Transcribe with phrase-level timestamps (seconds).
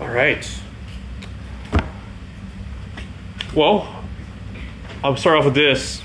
[0.00, 0.48] All right.
[3.54, 4.04] Well,
[5.02, 6.00] I'll start off with this.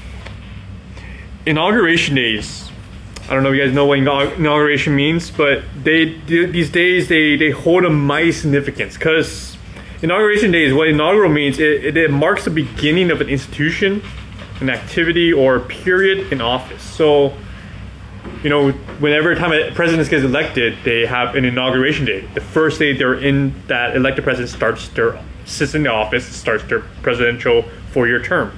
[1.46, 2.70] Inauguration days.
[3.29, 7.36] I don't know if you guys know what inauguration means, but they these days they,
[7.36, 9.58] they hold a mighty significance because
[10.01, 14.01] inauguration days, what inaugural means, it, it, it marks the beginning of an institution,
[14.60, 16.81] an activity, or period in office.
[16.81, 17.34] So
[18.44, 22.27] you know, whenever time a president gets elected, they have an inauguration day.
[22.34, 26.63] The first day they're in that elected president starts their sits in the office, starts
[26.65, 28.57] their presidential four-year term,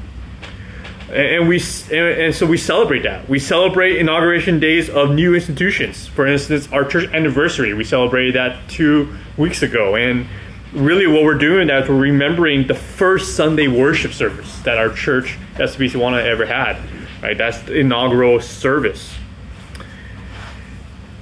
[1.11, 3.29] and we and so we celebrate that.
[3.29, 6.07] We celebrate inauguration days of new institutions.
[6.07, 10.25] For instance, our church anniversary, we celebrated that two weeks ago, and
[10.73, 15.37] really what we're doing that we're remembering the first Sunday worship service that our church
[15.53, 16.77] SBC Sewanna ever had.
[17.21, 19.15] Right, that's the inaugural service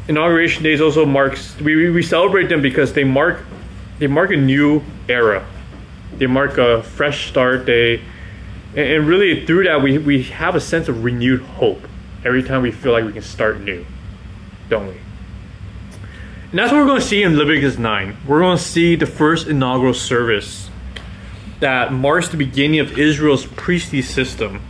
[0.07, 3.43] inauguration days also marks we, we celebrate them because they mark
[3.99, 5.45] they mark a new era.
[6.17, 8.01] They mark a fresh start they
[8.75, 11.81] and really through that we, we have a sense of renewed hope
[12.25, 13.85] every time we feel like we can start new
[14.69, 14.95] don't we?
[16.49, 19.05] And that's what we're going to see in leviticus 9 we're going to see the
[19.05, 20.69] first inaugural service
[21.59, 24.61] that marks the beginning of israel's priestly system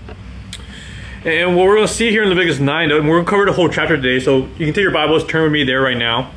[1.26, 3.46] and what we're going to see here in Leviticus 9, and we're going to cover
[3.46, 5.98] the whole chapter today, so you can take your Bibles, turn with me there right
[5.98, 6.32] now.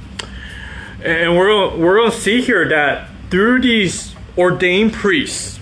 [1.03, 5.59] And we're we're going to see here that through these ordained priests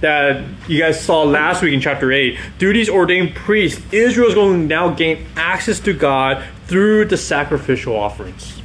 [0.00, 4.34] that you guys saw last week in chapter 8, through these ordained priests, Israel is
[4.34, 8.60] going to now gain access to God through the sacrificial offerings.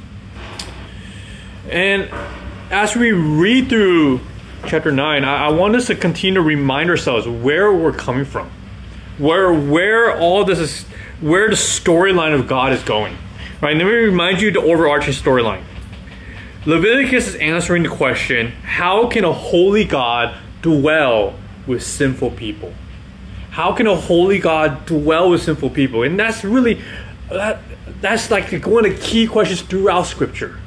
[1.70, 2.09] And
[2.70, 4.20] as we read through
[4.68, 8.50] chapter 9, I, I want us to continue to remind ourselves where we're coming from
[9.18, 10.84] where where all this is
[11.22, 13.18] where the storyline of God is going.
[13.62, 13.76] Right?
[13.76, 15.64] Let me remind you the overarching storyline.
[16.66, 21.36] Leviticus is answering the question, how can a holy God dwell
[21.68, 22.74] with sinful people?
[23.52, 26.04] How can a holy God dwell with sinful people?
[26.04, 26.81] And that's really
[27.30, 27.62] that
[28.02, 30.59] that's like one of the key questions throughout scripture.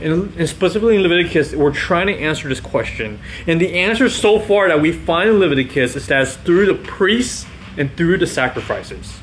[0.00, 3.18] And, and specifically in Leviticus, we're trying to answer this question.
[3.46, 7.46] And the answer so far that we find in Leviticus is that through the priests
[7.78, 9.18] and through the sacrifices.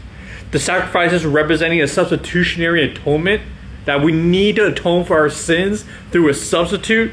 [0.52, 3.42] The sacrifices representing a substitutionary atonement
[3.86, 7.12] that we need to atone for our sins through a substitute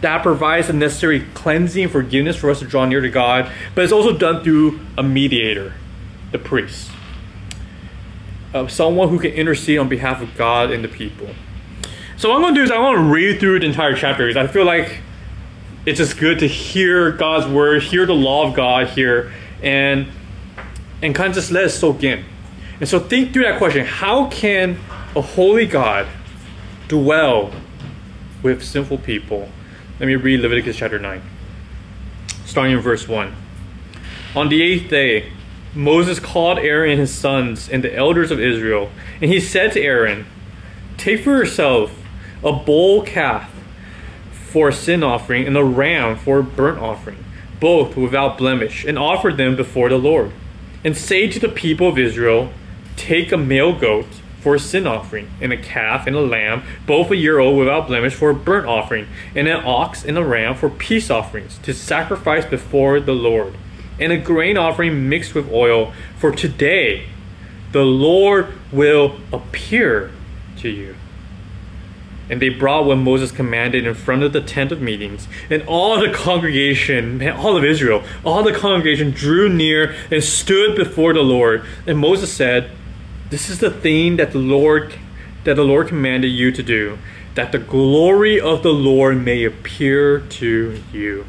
[0.00, 3.82] that provides the necessary cleansing and forgiveness for us to draw near to God, but
[3.82, 5.74] it's also done through a mediator,
[6.30, 6.90] the priest,
[8.54, 11.30] of someone who can intercede on behalf of God and the people.
[12.16, 14.26] So what I'm going to do is I want to read through the entire chapter
[14.26, 15.00] because I feel like
[15.84, 20.06] it's just good to hear God's word, hear the law of God here, and
[21.02, 22.24] and kind of just let it soak in.
[22.80, 24.78] And so think through that question how can
[25.16, 26.06] a holy God
[26.86, 27.52] dwell
[28.42, 29.48] with sinful people?
[29.98, 31.22] Let me read Leviticus chapter 9,
[32.44, 33.34] starting in verse 1.
[34.36, 35.32] On the eighth day,
[35.74, 39.80] Moses called Aaron and his sons and the elders of Israel, and he said to
[39.80, 40.26] Aaron,
[40.96, 41.92] Take for yourself
[42.44, 43.52] a bull calf
[44.32, 47.24] for a sin offering and a ram for a burnt offering,
[47.60, 50.32] both without blemish, and offer them before the Lord
[50.84, 52.52] and say to the people of Israel,
[52.96, 54.06] Take a male goat
[54.40, 57.88] for a sin offering, and a calf and a lamb, both a year old without
[57.88, 61.74] blemish, for a burnt offering, and an ox and a ram for peace offerings, to
[61.74, 63.54] sacrifice before the Lord,
[63.98, 67.06] and a grain offering mixed with oil, for today
[67.72, 70.12] the Lord will appear
[70.58, 70.94] to you.
[72.30, 75.28] And they brought what Moses commanded in front of the tent of meetings.
[75.48, 81.14] And all the congregation, all of Israel, all the congregation drew near and stood before
[81.14, 81.64] the Lord.
[81.86, 82.70] And Moses said,
[83.30, 84.94] This is the thing that the Lord
[85.44, 86.98] that the Lord commanded you to do,
[87.34, 91.24] that the glory of the Lord may appear to you.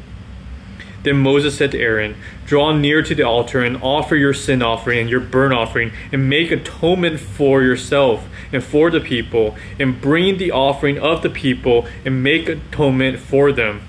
[1.02, 2.16] Then Moses said to Aaron,
[2.50, 6.28] Draw near to the altar and offer your sin offering and your burnt offering, and
[6.28, 11.86] make atonement for yourself and for the people, and bring the offering of the people
[12.04, 13.82] and make atonement for them,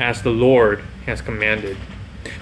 [0.00, 1.76] as the Lord has commanded.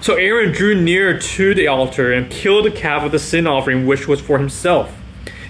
[0.01, 3.85] So Aaron drew near to the altar and killed the calf of the sin offering,
[3.85, 4.95] which was for himself.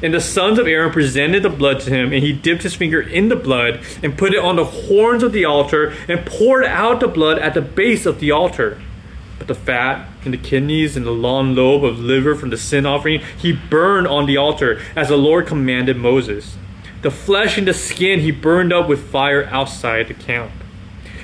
[0.04, 3.00] And the sons of Aaron presented the blood to him, and he dipped his finger
[3.00, 7.00] in the blood and put it on the horns of the altar and poured out
[7.00, 8.82] the blood at the base of the altar.
[9.48, 13.22] The fat and the kidneys and the long lobe of liver from the sin offering
[13.38, 16.58] he burned on the altar, as the Lord commanded Moses.
[17.02, 20.52] The flesh and the skin he burned up with fire outside the camp.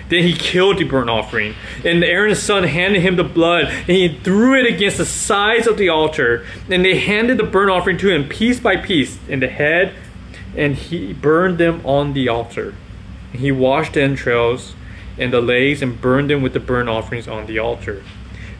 [0.09, 1.55] Then he killed the burnt offering.
[1.83, 5.77] And Aaron's son handed him the blood, and he threw it against the sides of
[5.77, 6.45] the altar.
[6.69, 9.95] And they handed the burnt offering to him piece by piece, in the head,
[10.55, 12.75] and he burned them on the altar.
[13.31, 14.75] And he washed the entrails
[15.17, 18.03] and the legs and burned them with the burnt offerings on the altar.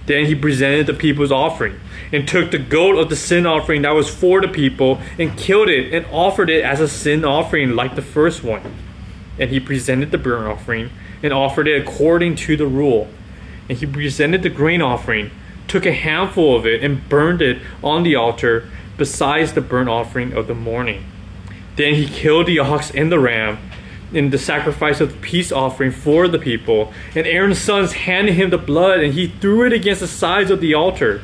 [0.05, 1.79] Then he presented the people's offering
[2.11, 5.69] and took the goat of the sin offering that was for the people and killed
[5.69, 8.61] it and offered it as a sin offering like the first one.
[9.39, 10.91] And he presented the burnt offering
[11.23, 13.07] and offered it according to the rule.
[13.69, 15.31] And he presented the grain offering,
[15.67, 20.33] took a handful of it, and burned it on the altar besides the burnt offering
[20.33, 21.05] of the morning.
[21.77, 23.57] Then he killed the ox and the ram
[24.13, 26.93] in the sacrifice of the peace offering for the people.
[27.15, 30.61] And Aaron's sons handed him the blood, and he threw it against the sides of
[30.61, 31.21] the altar.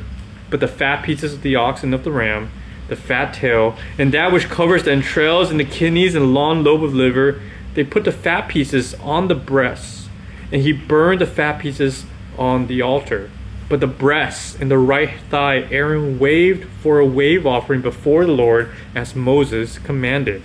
[0.49, 2.51] But the fat pieces of the ox and of the ram,
[2.87, 6.83] the fat tail, and that which covers the entrails and the kidneys and long lobe
[6.83, 7.39] of liver,
[7.75, 10.09] they put the fat pieces on the breasts,
[10.51, 12.05] and he burned the fat pieces
[12.37, 13.29] on the altar.
[13.69, 18.31] But the breasts and the right thigh Aaron waved for a wave offering before the
[18.31, 20.41] Lord as Moses commanded.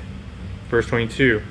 [0.69, 1.43] Verse 22.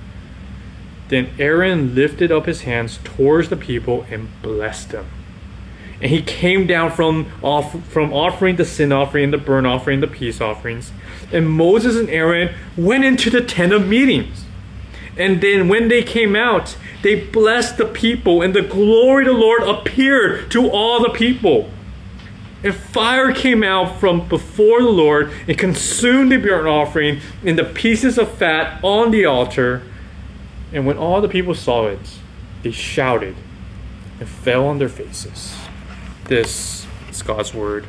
[1.13, 5.05] Then Aaron lifted up his hands towards the people and blessed them.
[6.01, 10.07] And he came down from off, from offering the sin offering, the burnt offering, the
[10.07, 10.91] peace offerings.
[11.31, 14.45] And Moses and Aaron went into the tent of meetings.
[15.15, 19.39] And then when they came out, they blessed the people, and the glory of the
[19.39, 21.69] Lord appeared to all the people.
[22.63, 27.65] And fire came out from before the Lord and consumed the burnt offering and the
[27.65, 29.83] pieces of fat on the altar.
[30.73, 31.99] And when all the people saw it,
[32.63, 33.35] they shouted
[34.19, 35.55] and fell on their faces.
[36.25, 37.85] This is God's word.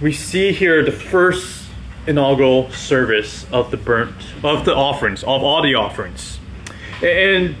[0.00, 1.68] We see here the first
[2.06, 6.40] inaugural service of the burnt of the offerings, of all the offerings.
[7.00, 7.54] And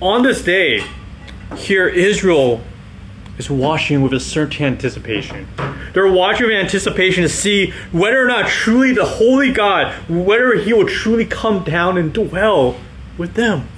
[0.00, 0.84] on this day,
[1.56, 2.60] here Israel
[3.38, 5.48] is watching with a certain anticipation.
[5.94, 10.72] They're watching with anticipation to see whether or not truly the Holy God, whether He
[10.72, 12.78] will truly come down and dwell
[13.16, 13.68] with them.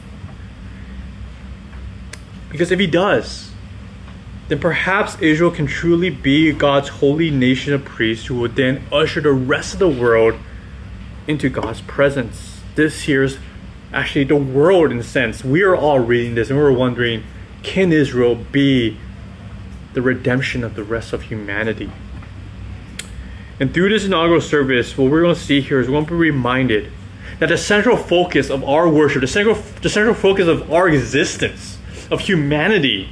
[2.50, 3.52] Because if He does,
[4.48, 9.20] then perhaps Israel can truly be God's holy nation of priests who will then usher
[9.20, 10.34] the rest of the world
[11.28, 12.60] into God's presence.
[12.74, 13.38] This here's
[13.92, 15.44] actually the world in a sense.
[15.44, 17.22] We are all reading this and we're wondering,
[17.62, 18.96] can Israel be
[19.94, 21.90] the redemption of the rest of humanity?
[23.58, 26.10] And through this inaugural service, what we're going to see here is we're going to
[26.12, 26.90] be reminded
[27.38, 31.78] that the central focus of our worship, the central, the central focus of our existence,
[32.10, 33.10] of humanity,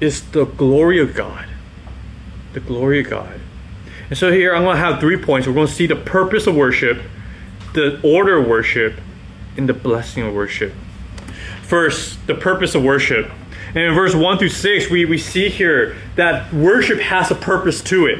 [0.00, 1.46] is the glory of God.
[2.52, 3.40] The glory of God.
[4.08, 5.46] And so here I'm going to have three points.
[5.46, 7.02] We're going to see the purpose of worship,
[7.74, 9.00] the order of worship,
[9.56, 10.72] and the blessing of worship.
[11.62, 13.30] First, the purpose of worship.
[13.68, 17.82] And in verse 1 through 6, we, we see here that worship has a purpose
[17.82, 18.18] to it.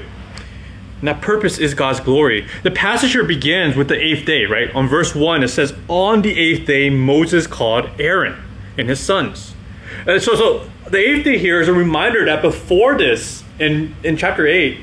[1.00, 2.46] And that purpose is God's glory.
[2.64, 4.74] The passage here begins with the eighth day, right?
[4.74, 8.36] On verse 1, it says, On the eighth day, Moses called Aaron
[8.76, 9.54] and his sons.
[10.06, 14.16] And so, so the eighth day here is a reminder that before this, in, in
[14.16, 14.78] chapter 8,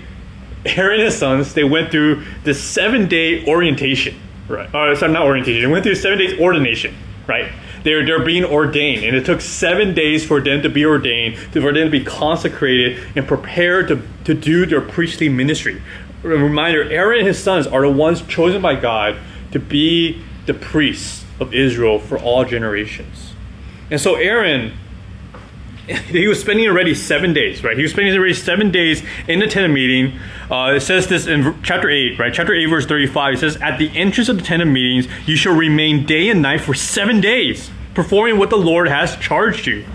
[0.65, 4.73] Aaron and his sons, they went through the seven day orientation, right?
[4.73, 6.95] Or, sorry, not orientation, they went through seven days ordination,
[7.27, 7.51] right?
[7.85, 11.71] They're, they're being ordained, and it took seven days for them to be ordained, for
[11.71, 15.81] them to be consecrated and prepared to, to do their priestly ministry.
[16.23, 19.17] Reminder Aaron and his sons are the ones chosen by God
[19.51, 23.33] to be the priests of Israel for all generations.
[23.91, 24.73] And so Aaron
[26.07, 27.77] he was spending already seven days, right?
[27.77, 30.19] He was spending already seven days in the tent of meeting.
[30.49, 32.33] Uh, it says this in chapter 8, right?
[32.33, 33.35] Chapter 8, verse 35.
[33.35, 36.41] It says, At the entrance of the tent of meetings, you shall remain day and
[36.41, 39.85] night for seven days, performing what the Lord has charged you,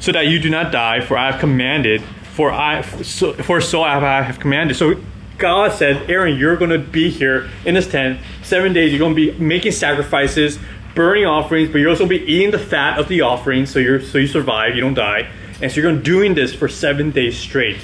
[0.00, 3.84] so that you do not die, for I have commanded, for I so, for so
[3.84, 4.76] have I have commanded.
[4.76, 5.00] So
[5.36, 8.92] God said, Aaron, you're going to be here in this tent seven days.
[8.92, 10.58] You're going to be making sacrifices,
[10.94, 13.78] burning offerings, but you're also going to be eating the fat of the offerings, so
[13.78, 15.28] you're so you survive, you don't die.
[15.60, 17.78] And so you're going to be doing this for seven days straight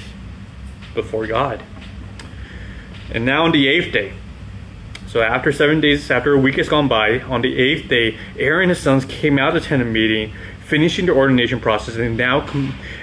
[0.93, 1.63] before God.
[3.11, 4.13] And now on the eighth day,
[5.11, 8.69] so after seven days, after a week has gone by, on the eighth day, Aaron
[8.69, 12.15] and his sons came out of the tent of meeting, finishing the ordination process, and
[12.15, 12.47] now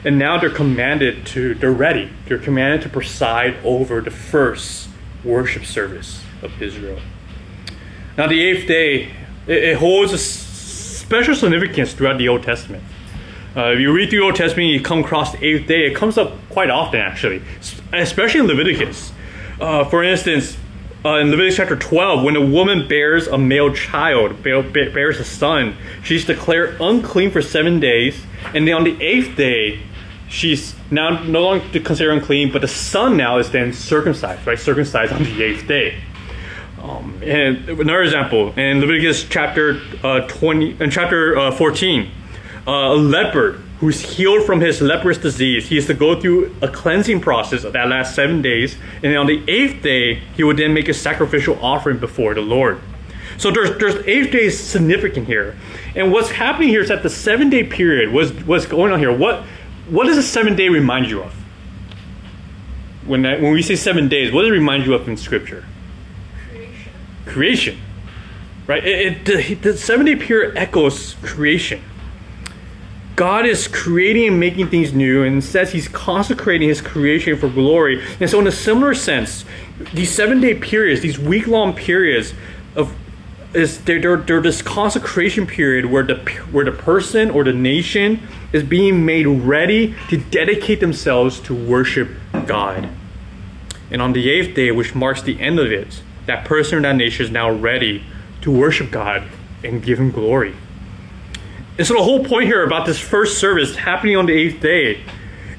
[0.07, 2.11] and now they're commanded to they're ready.
[2.27, 4.89] They're commanded to preside over the first
[5.23, 6.99] worship service of Israel.
[8.17, 9.11] Now the eighth day
[9.47, 12.85] it, it holds a special significance throughout the Old Testament.
[13.55, 15.87] Uh, if you read the Old Testament, you come across the eighth day.
[15.87, 17.43] It comes up quite often, actually,
[17.93, 19.13] especially in Leviticus.
[19.61, 20.57] Uh, for instance,
[21.05, 25.77] uh, in Leviticus chapter 12, when a woman bears a male child, bears a son,
[26.03, 28.21] she's declared unclean for seven days,
[28.55, 29.81] and then on the eighth day,
[30.29, 34.59] she's now no longer considered unclean, but the son now is then circumcised, right?
[34.59, 36.01] Circumcised on the eighth day.
[36.83, 42.11] Um, and another example in Leviticus chapter uh, 20 and chapter uh, 14,
[42.67, 46.69] uh, a leper who's healed from his leprous disease, he has to go through a
[46.69, 50.57] cleansing process of that last seven days, and then on the eighth day, he would
[50.57, 52.81] then make a sacrificial offering before the Lord.
[53.37, 55.57] So there's there's eighth days significant here,
[55.95, 59.17] and what's happening here is that the seven day period was what's going on here.
[59.17, 59.45] What
[59.89, 61.33] what does a seven day remind you of?
[63.07, 65.65] When that, when we say seven days, what does it remind you of in Scripture?
[66.51, 66.93] Creation.
[67.27, 67.79] creation,
[68.67, 68.85] right?
[68.85, 71.81] It, it, the, the seven day period echoes creation.
[73.19, 78.01] God is creating and making things new, and says He's consecrating His creation for glory.
[78.21, 79.45] And so, in a similar sense,
[79.93, 82.33] these seven day periods, these week long periods
[82.77, 82.95] of
[83.55, 86.15] is they're, they're, they're this consecration period where the
[86.53, 88.23] where the person or the nation
[88.53, 92.09] is being made ready to dedicate themselves to worship
[92.47, 92.89] God.
[93.91, 96.95] And on the eighth day, which marks the end of it, that person or that
[96.95, 98.05] nation is now ready
[98.43, 99.25] to worship God
[99.65, 100.55] and give Him glory.
[101.79, 105.01] And so the whole point here about this first service happening on the eighth day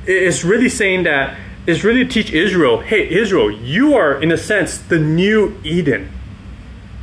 [0.05, 4.37] is really saying that is really to teach Israel, hey Israel, you are in a
[4.37, 6.11] sense the new Eden.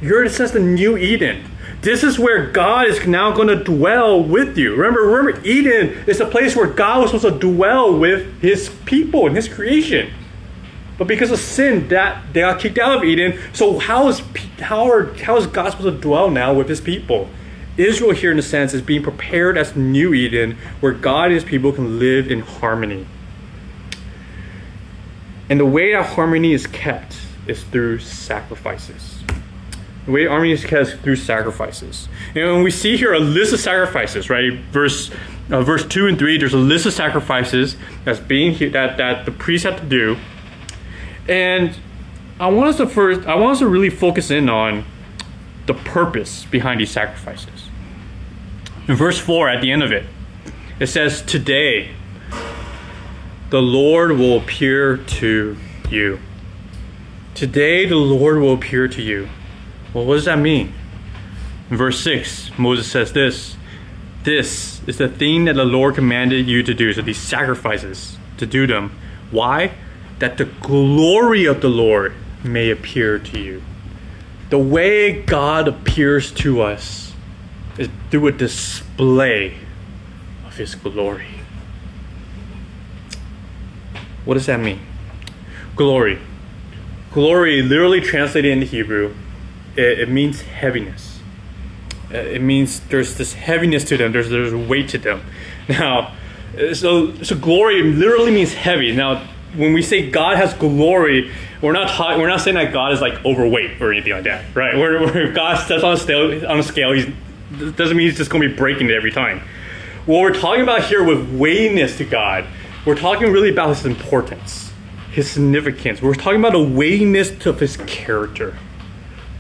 [0.02, 1.44] You're in a sense the new Eden.
[1.80, 4.74] This is where God is now going to dwell with you.
[4.74, 9.26] Remember, remember, Eden is the place where God was supposed to dwell with His people
[9.26, 10.12] and His creation.
[10.98, 13.38] But because of sin, that they got kicked out of Eden.
[13.52, 14.20] So how is
[14.58, 17.30] how are how is God supposed to dwell now with His people?
[17.76, 21.44] Israel here, in a sense, is being prepared as new Eden, where God and His
[21.44, 23.06] people can live in harmony.
[25.48, 29.22] And the way that harmony is kept is through sacrifices.
[30.06, 32.08] The way harmony is kept is through sacrifices.
[32.34, 34.52] And we see here a list of sacrifices, right?
[34.72, 35.10] Verse
[35.50, 39.30] uh, verse two and three, there's a list of sacrifices that's being that that the
[39.30, 40.16] priests have to do.
[41.28, 41.76] And
[42.40, 44.84] I want us to first, I want us to really focus in on
[45.66, 47.68] the purpose behind these sacrifices.
[48.88, 50.06] In verse 4, at the end of it,
[50.78, 51.90] it says, Today
[53.50, 55.56] the Lord will appear to
[55.90, 56.20] you.
[57.34, 59.28] Today the Lord will appear to you.
[59.92, 60.72] Well, what does that mean?
[61.70, 63.56] In verse 6, Moses says this
[64.22, 66.92] This is the thing that the Lord commanded you to do.
[66.92, 68.96] So these sacrifices, to do them.
[69.30, 69.72] Why?
[70.18, 73.62] That the glory of the Lord may appear to you.
[74.50, 77.12] The way God appears to us
[77.78, 79.56] is through a display
[80.46, 81.26] of His glory.
[84.24, 84.80] What does that mean?
[85.74, 86.18] Glory.
[87.12, 89.14] Glory, literally translated into Hebrew,
[89.76, 91.20] it, it means heaviness.
[92.12, 94.12] Uh, It means there's this heaviness to them.
[94.12, 95.22] There's there's weight to them.
[95.68, 96.14] Now,
[96.56, 98.94] uh, so so glory literally means heavy.
[98.94, 99.26] Now,
[99.56, 101.32] when we say God has glory,
[101.62, 104.54] we're not talking, we're not saying that God is like overweight or anything like that,
[104.54, 104.76] right?
[104.76, 107.06] Where if God steps on a scale, on a scale, he's
[107.76, 109.40] doesn't mean he's just going to be breaking it every time.
[110.04, 112.46] What we're talking about here with weightiness to God,
[112.84, 114.72] we're talking really about his importance,
[115.10, 116.02] his significance.
[116.02, 118.58] We're talking about a weightiness of his character.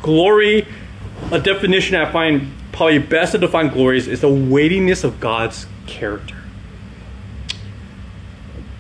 [0.02, 0.66] Glory,
[1.30, 5.66] a definition I find probably best to define glory is, is the weightiness of God's
[5.86, 6.36] character.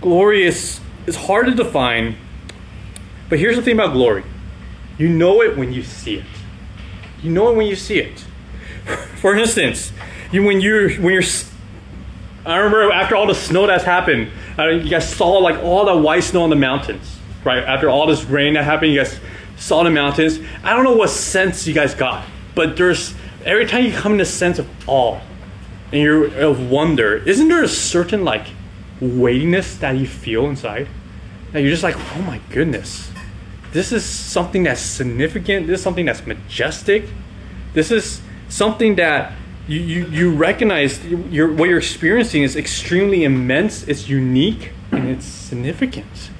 [0.00, 2.16] Glory is, is hard to define,
[3.28, 4.24] but here's the thing about glory.
[4.98, 6.24] You know it when you see it.
[7.22, 8.20] You know it when you see it.
[9.16, 9.92] For instance,
[10.32, 11.22] you when you're when you're
[12.44, 15.96] I remember after all the snow that's happened, uh, you guys saw like all the
[15.96, 17.62] white snow on the mountains, right?
[17.62, 19.18] After all this rain that happened, you guys
[19.56, 20.38] saw the mountains.
[20.62, 23.14] I don't know what sense you guys got, but there's
[23.44, 25.20] every time you come in a sense of awe
[25.92, 28.46] and you're of wonder, isn't there a certain like
[29.00, 30.88] weightiness that you feel inside?
[31.52, 33.10] That you're just like, oh my goodness,
[33.76, 35.66] this is something that's significant.
[35.66, 37.04] This is something that's majestic.
[37.74, 39.34] This is something that
[39.68, 46.30] you, you, you recognize what you're experiencing is extremely immense, it's unique, and it's significant.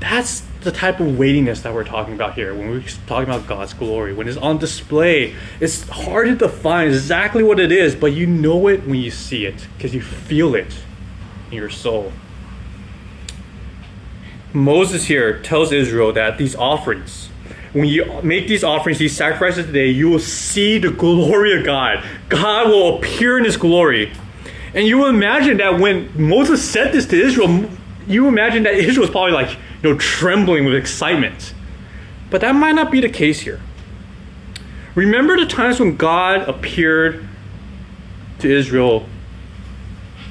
[0.00, 3.72] That's the type of weightiness that we're talking about here when we're talking about God's
[3.72, 4.12] glory.
[4.12, 8.66] When it's on display, it's hard to define exactly what it is, but you know
[8.66, 10.74] it when you see it because you feel it
[11.52, 12.12] in your soul.
[14.52, 17.28] Moses here tells Israel that these offerings,
[17.72, 22.04] when you make these offerings, these sacrifices today, you will see the glory of God.
[22.28, 24.12] God will appear in His glory.
[24.74, 27.68] And you imagine that when Moses said this to Israel,
[28.06, 29.50] you imagine that Israel was probably like,
[29.82, 31.52] you know, trembling with excitement.
[32.30, 33.60] But that might not be the case here.
[34.94, 37.26] Remember the times when God appeared
[38.40, 39.06] to Israel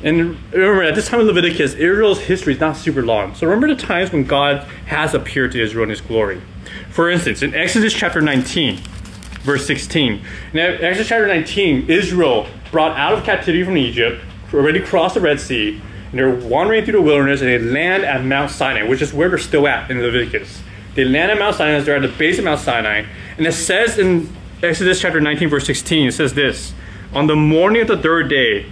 [0.03, 3.33] and remember, at this time of Leviticus, Israel's history is not super long.
[3.33, 6.41] So remember the times when God has appeared to Israel in his glory.
[6.91, 8.77] For instance, in Exodus chapter 19,
[9.41, 10.21] verse 16,
[10.53, 14.23] in Exodus chapter 19, Israel brought out of captivity from Egypt,
[14.53, 18.23] already crossed the Red Sea, and they're wandering through the wilderness, and they land at
[18.23, 20.61] Mount Sinai, which is where they're still at in Leviticus.
[20.95, 23.05] They land at Mount Sinai, they're at the base of Mount Sinai,
[23.37, 24.29] and it says in
[24.61, 26.73] Exodus chapter 19, verse 16, it says this
[27.13, 28.65] On the morning of the third day,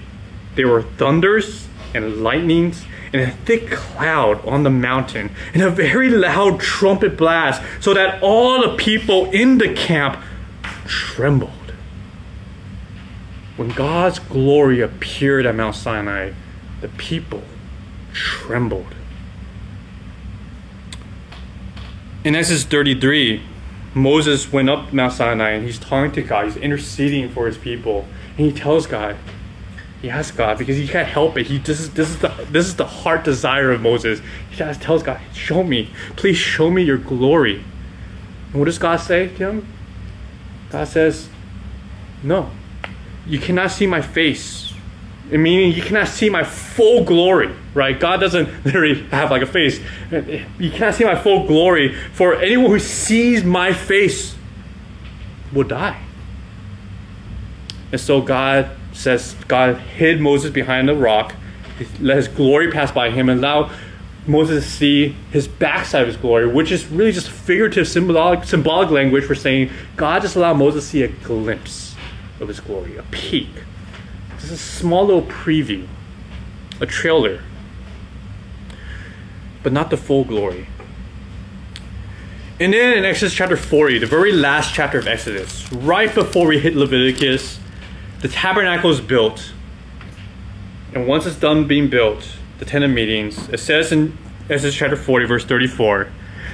[0.56, 6.10] there were thunders and lightnings and a thick cloud on the mountain and a very
[6.10, 10.22] loud trumpet blast, so that all the people in the camp
[10.86, 11.52] trembled.
[13.56, 16.34] When God's glory appeared at Mount Sinai,
[16.82, 17.44] the people
[18.12, 18.94] trembled.
[22.26, 23.42] In Exodus 33,
[23.94, 26.46] Moses went up Mount Sinai and he's talking to God.
[26.46, 28.06] He's interceding for his people.
[28.38, 29.16] And he tells God,
[30.06, 31.48] he asks God because he can't help it.
[31.48, 34.22] He this is this is the this is the heart desire of Moses.
[34.52, 37.64] He just tells God, "Show me, please show me your glory."
[38.52, 39.68] And what does God say to him?
[40.70, 41.28] God says,
[42.22, 42.52] "No,
[43.26, 44.74] you cannot see my face."
[45.32, 48.00] Meaning you cannot see my full glory, right?
[48.00, 49.80] God doesn't literally have like a face.
[50.12, 51.96] You cannot see my full glory.
[52.14, 54.36] For anyone who sees my face
[55.52, 56.00] will die.
[57.92, 61.36] And so God says God hid Moses behind the rock,
[62.00, 63.72] let his glory pass by him, and allow
[64.26, 68.90] Moses to see his backside of his glory, which is really just figurative, symbolic, symbolic
[68.90, 71.96] language for saying God just allowed Moses to see a glimpse
[72.40, 73.50] of his glory, a peek.
[74.40, 75.88] Just a small little preview,
[76.80, 77.42] a trailer,
[79.62, 80.68] but not the full glory.
[82.60, 86.58] And then in Exodus chapter 40, the very last chapter of Exodus, right before we
[86.58, 87.60] hit Leviticus,
[88.26, 89.54] the tabernacle is built.
[90.96, 92.28] And once it's done being built,
[92.58, 94.18] the tent of meetings, it says in
[94.50, 96.10] Exodus chapter 40, verse 34,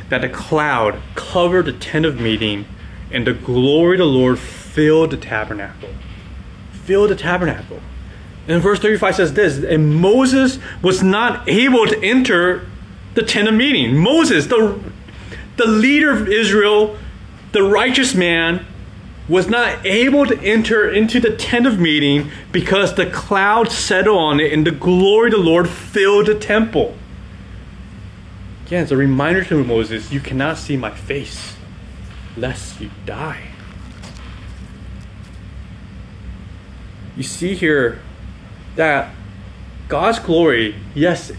[0.10, 2.66] that the cloud covered the tent of meeting,
[3.10, 5.88] and the glory of the Lord filled the tabernacle.
[6.74, 7.80] Filled the tabernacle.
[8.50, 12.67] And verse 35 says this And Moses was not able to enter
[13.13, 13.95] the tent of meeting.
[13.95, 14.78] Moses, the,
[15.56, 16.98] the leader of Israel,
[17.54, 18.65] the righteous man,
[19.29, 24.39] was not able to enter into the tent of meeting because the cloud settled on
[24.39, 26.95] it and the glory of the Lord filled the temple.
[28.65, 31.55] Again, it's a reminder to Moses you cannot see my face
[32.36, 33.47] lest you die.
[37.15, 38.01] You see here
[38.75, 39.13] that
[39.88, 41.31] God's glory, yes,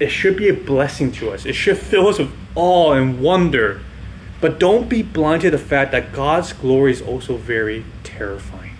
[0.00, 1.46] it should be a blessing to us.
[1.46, 3.80] It should fill us with awe and wonder
[4.42, 8.74] but don't be blind to the fact that God's glory is also very terrifying.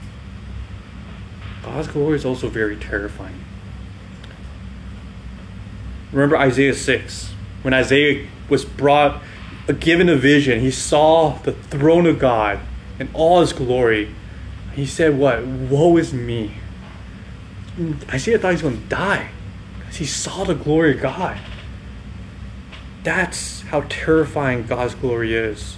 [1.63, 3.45] God's glory is also very terrifying.
[6.11, 9.23] Remember Isaiah 6, when Isaiah was brought,
[9.79, 12.59] given a vision, he saw the throne of God
[12.99, 14.13] and all his glory.
[14.75, 15.47] He said, What?
[15.47, 16.55] Woe is me.
[18.13, 19.31] Isaiah thought he was going to die
[19.79, 21.39] because he saw the glory of God.
[23.05, 25.77] That's how terrifying God's glory is.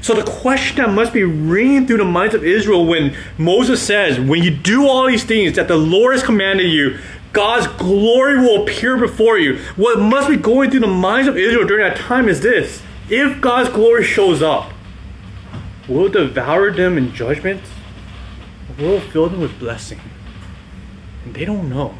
[0.00, 4.18] So the question that must be ringing through the minds of Israel when Moses says,
[4.18, 6.98] when you do all these things that the Lord has commanded you,
[7.32, 9.58] God's glory will appear before you.
[9.76, 12.82] What must be going through the minds of Israel during that time is this.
[13.08, 14.72] If God's glory shows up,
[15.88, 17.62] will devour them in judgment?
[18.78, 20.00] Will fill them with blessing?
[21.24, 21.96] And they don't know.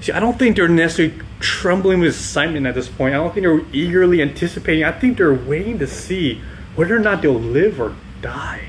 [0.00, 3.14] See, I don't think they're necessarily trembling with excitement at this point.
[3.14, 4.84] I don't think they're eagerly anticipating.
[4.84, 6.40] I think they're waiting to see
[6.74, 8.68] whether or not they'll live or die.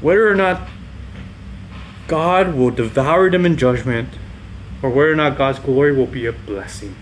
[0.00, 0.68] Whether or not
[2.06, 4.08] God will devour them in judgment,
[4.82, 6.94] or whether or not God's glory will be a blessing.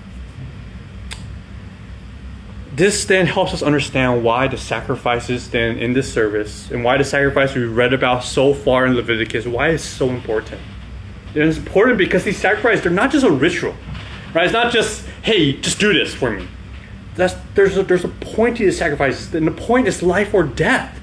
[2.72, 7.04] This then helps us understand why the sacrifices then in this service and why the
[7.04, 10.60] sacrifice we read about so far in Leviticus, why it's so important.
[11.36, 13.74] And it's important because these sacrifices, they're not just a ritual,
[14.34, 14.44] right?
[14.44, 16.48] It's not just, hey, just do this for me.
[17.14, 20.44] That's, there's, a, there's a point to the sacrifice, and the point is life or
[20.44, 20.98] death.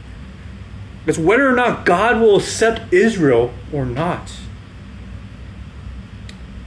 [1.05, 4.31] It's whether or not God will accept Israel or not.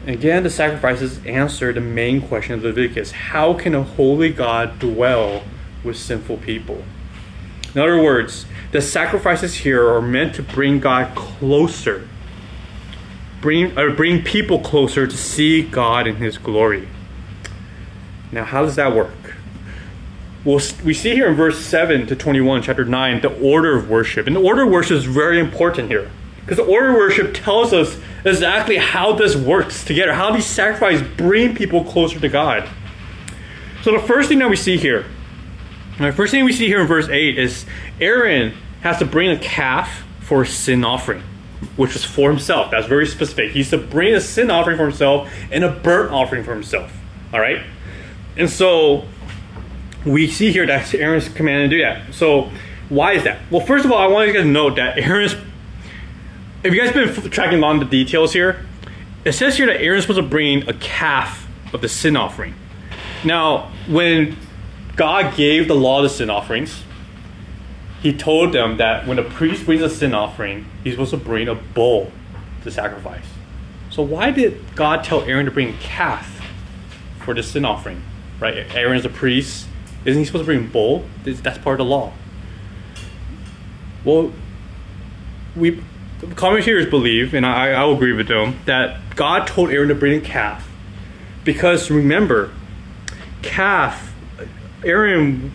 [0.06, 5.42] Again, the sacrifices answer the main question of Leviticus how can a holy God dwell
[5.82, 6.84] with sinful people?
[7.74, 12.08] In other words, the sacrifices here are meant to bring God closer
[13.46, 16.88] bring, or bring people closer to see God in His glory.
[18.32, 19.36] Now, how does that work?
[20.44, 24.26] Well, we see here in verse 7 to 21, chapter 9, the order of worship.
[24.26, 26.10] And the order of worship is very important here.
[26.40, 31.06] Because the order of worship tells us exactly how this works together, how these sacrifices
[31.16, 32.68] bring people closer to God.
[33.84, 35.04] So the first thing that we see here,
[36.00, 37.64] the first thing we see here in verse 8 is
[38.00, 41.22] Aaron has to bring a calf for a sin offering,
[41.76, 42.70] which was for himself.
[42.70, 43.52] That's very specific.
[43.52, 46.92] He's to bring a sin offering for himself and a burnt offering for himself.
[47.32, 47.62] All right?
[48.36, 49.04] And so
[50.04, 52.14] we see here that Aaron's commanded to do that.
[52.14, 52.50] So
[52.88, 53.40] why is that?
[53.50, 55.34] Well, first of all, I want you guys to note that Aaron's.
[56.62, 58.66] If you guys been tracking along the details here,
[59.24, 62.54] it says here that Aaron's supposed to bring a calf of the sin offering.
[63.24, 64.36] Now, when
[64.96, 66.82] God gave the law to sin offerings,
[68.02, 71.48] He told them that when a priest brings a sin offering, he's supposed to bring
[71.48, 72.12] a bull
[72.62, 73.24] to sacrifice.
[73.90, 76.40] So why did God tell Aaron to bring a calf
[77.20, 78.02] for the sin offering?
[78.38, 78.66] Right?
[78.74, 79.66] Aaron is a priest.
[80.04, 81.04] Isn't he supposed to bring a bull?
[81.24, 82.12] That's part of the law.
[84.04, 84.32] Well,
[85.56, 85.82] we
[86.34, 90.24] commentators believe, and I, I agree with them, that God told Aaron to bring a
[90.24, 90.68] calf
[91.44, 92.52] because remember,
[93.42, 94.12] calf,
[94.84, 95.52] Aaron,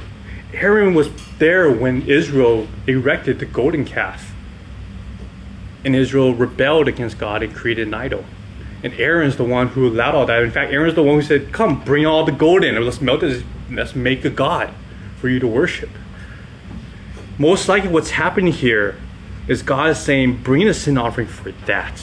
[0.53, 4.33] Aaron was there when Israel erected the golden calf,
[5.83, 8.25] and Israel rebelled against God and created an idol.
[8.83, 10.41] And Aaron's the one who allowed all that.
[10.43, 13.23] In fact, Aaron's the one who said, "Come, bring all the gold in, let's melt
[13.23, 13.43] it.
[13.69, 14.73] Let's make a god
[15.17, 15.89] for you to worship."
[17.37, 18.97] Most likely, what's happening here
[19.47, 21.99] is God is saying, bring a sin offering for that.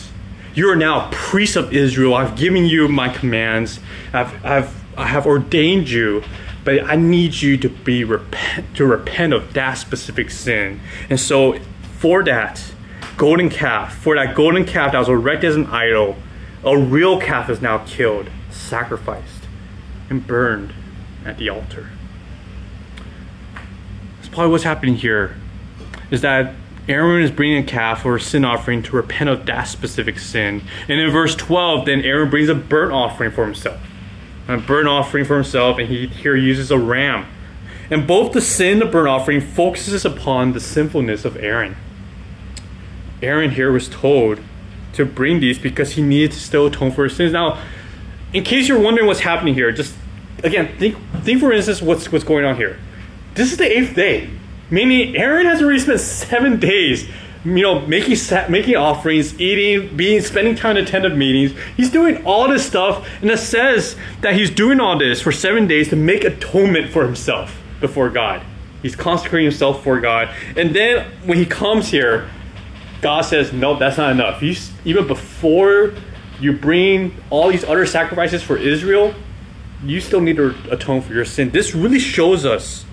[0.54, 2.14] You are now priests of Israel.
[2.14, 3.78] I've given you my commands.
[4.12, 6.24] I've, I've, I have ordained you,
[6.68, 10.80] but I need you to be repent, to repent of that specific sin.
[11.08, 11.58] And so,
[11.96, 12.62] for that
[13.16, 16.18] golden calf, for that golden calf that was erected as an idol,
[16.62, 19.44] a real calf is now killed, sacrificed,
[20.10, 20.74] and burned
[21.24, 21.88] at the altar
[24.16, 25.36] That's probably what's happening here
[26.10, 26.54] is that
[26.86, 30.60] Aaron is bringing a calf or a sin offering to repent of that specific sin.
[30.86, 33.80] And in verse 12, then Aaron brings a burnt offering for himself.
[34.48, 37.26] A burnt offering for himself, and he here uses a ram.
[37.90, 41.76] And both the sin and the burnt offering focuses upon the sinfulness of Aaron.
[43.22, 44.40] Aaron here was told
[44.94, 47.32] to bring these because he needed to still atone for his sins.
[47.32, 47.62] Now,
[48.32, 49.94] in case you're wondering what's happening here, just
[50.44, 52.78] again think think for instance what's what's going on here.
[53.34, 54.30] This is the eighth day,
[54.70, 57.08] meaning Aaron has already spent seven days,
[57.56, 58.16] you know, making
[58.50, 61.58] making offerings, eating, being, spending time in attendant meetings.
[61.76, 65.66] He's doing all this stuff, and it says that he's doing all this for seven
[65.66, 68.42] days to make atonement for himself before God.
[68.82, 72.28] He's consecrating himself for God, and then when he comes here,
[73.00, 74.42] God says, "No, that's not enough.
[74.84, 75.94] Even before
[76.40, 79.14] you bring all these other sacrifices for Israel,
[79.84, 82.84] you still need to atone for your sin." This really shows us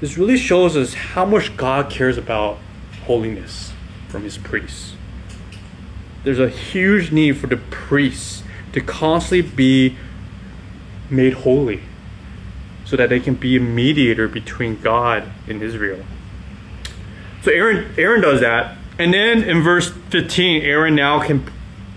[0.00, 2.58] this really shows us how much God cares about
[3.06, 3.72] holiness
[4.16, 4.94] from his priests.
[6.24, 9.98] There's a huge need for the priests to constantly be
[11.10, 11.82] made holy
[12.86, 16.02] so that they can be a mediator between God and Israel.
[17.42, 18.78] So Aaron Aaron does that.
[18.98, 21.44] And then in verse 15, Aaron now can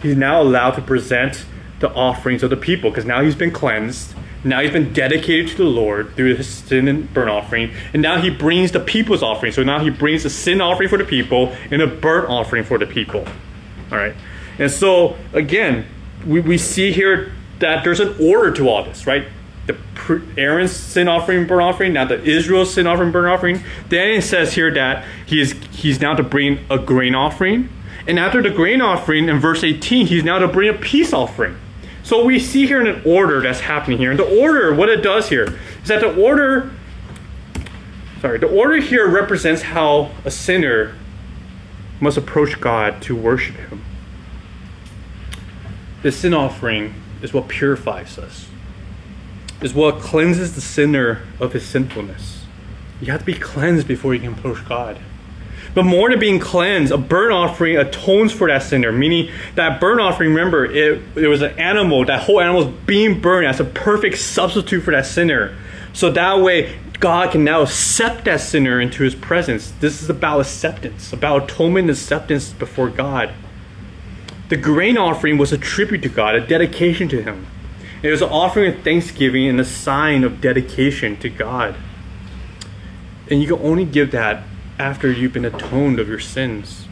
[0.02, 1.46] he's now allowed to present
[1.80, 5.58] the offerings of the people because now he's been cleansed now he's been dedicated to
[5.58, 9.52] the Lord through his sin and burnt offering, and now he brings the people's offering.
[9.52, 12.78] So now he brings a sin offering for the people and a burnt offering for
[12.78, 13.26] the people.
[13.92, 14.16] All right.
[14.58, 15.86] And so again,
[16.26, 19.26] we, we see here that there's an order to all this, right?
[19.68, 19.78] The
[20.38, 23.64] Aaron's sin offering, burnt offering, now the Israel's sin offering, burnt offering.
[23.90, 27.70] Then it says here that he is he's now to bring a grain offering,
[28.08, 31.58] and after the grain offering in verse 18, he's now to bring a peace offering.
[32.10, 34.10] So we see here in an order that's happening here.
[34.10, 36.72] And the order, what it does here, is that the order,
[38.20, 40.96] sorry, the order here represents how a sinner
[42.02, 43.84] must approach God to worship Him.
[46.02, 48.48] The sin offering is what purifies us,
[49.62, 52.48] is what cleanses the sinner of his sinfulness.
[53.02, 54.98] You have to be cleansed before you can approach God.
[55.74, 58.92] But more than being cleansed, a burnt offering atones for that sinner.
[58.92, 63.22] Meaning that burnt offering, remember, it, it was an animal, that whole animal was being
[63.22, 65.56] burned as a perfect substitute for that sinner.
[65.94, 69.72] So that way, God can now accept that sinner into his presence.
[69.80, 73.32] This is about acceptance, about atonement and acceptance before God.
[74.50, 77.46] The grain offering was a tribute to God, a dedication to him.
[78.02, 81.76] It was an offering of thanksgiving and a sign of dedication to God.
[83.30, 84.44] And you can only give that
[84.80, 86.88] after you've been atoned of your sins.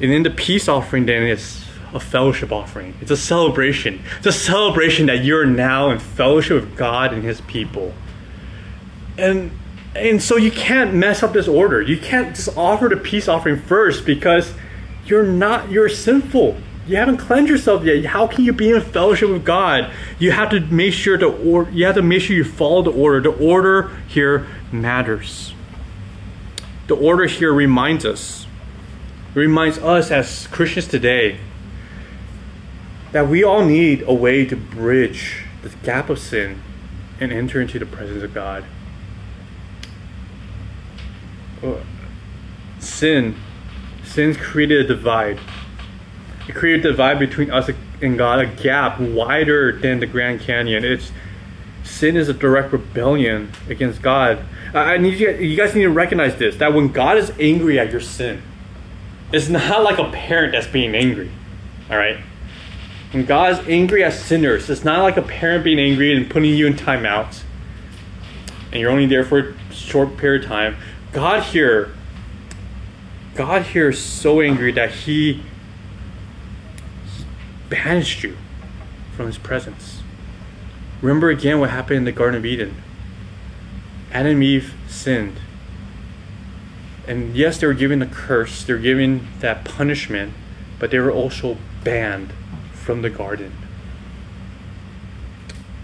[0.00, 2.94] And then the peace offering then is a fellowship offering.
[3.00, 4.02] It's a celebration.
[4.18, 7.94] It's a celebration that you're now in fellowship with God and his people.
[9.16, 9.52] And
[9.94, 11.80] and so you can't mess up this order.
[11.80, 14.52] You can't just offer the peace offering first because
[15.06, 16.56] you're not you're sinful.
[16.88, 18.04] you haven't cleansed yourself yet.
[18.04, 19.92] How can you be in fellowship with God?
[20.18, 22.90] You have to make sure to or you have to make sure you follow the
[22.90, 23.20] order.
[23.20, 25.53] The order here matters.
[26.86, 28.46] The order here reminds us.
[29.34, 31.38] Reminds us as Christians today
[33.12, 36.60] that we all need a way to bridge the gap of sin
[37.20, 38.64] and enter into the presence of God.
[41.62, 41.76] Uh,
[42.80, 43.36] sin,
[44.04, 45.38] sin's created a divide.
[46.48, 47.70] It created a divide between us
[48.02, 50.84] and God, a gap wider than the Grand Canyon.
[50.84, 51.10] It's
[51.94, 54.44] sin is a direct rebellion against God.
[54.74, 57.92] I need you, you guys need to recognize this: that when God is angry at
[57.92, 58.42] your sin,
[59.32, 61.30] it's not like a parent that's being angry.
[61.90, 62.18] All right.
[63.12, 66.52] When God is angry at sinners, it's not like a parent being angry and putting
[66.52, 67.42] you in timeout,
[68.72, 70.76] and you're only there for a short period of time.
[71.12, 71.94] God here,
[73.36, 75.44] God here is so angry that He
[77.68, 78.36] banished you
[79.16, 80.03] from His presence.
[81.04, 82.82] Remember again what happened in the Garden of Eden.
[84.10, 85.36] Adam and Eve sinned.
[87.06, 90.32] And yes, they were given the curse, they were given that punishment,
[90.78, 92.32] but they were also banned
[92.72, 93.52] from the garden,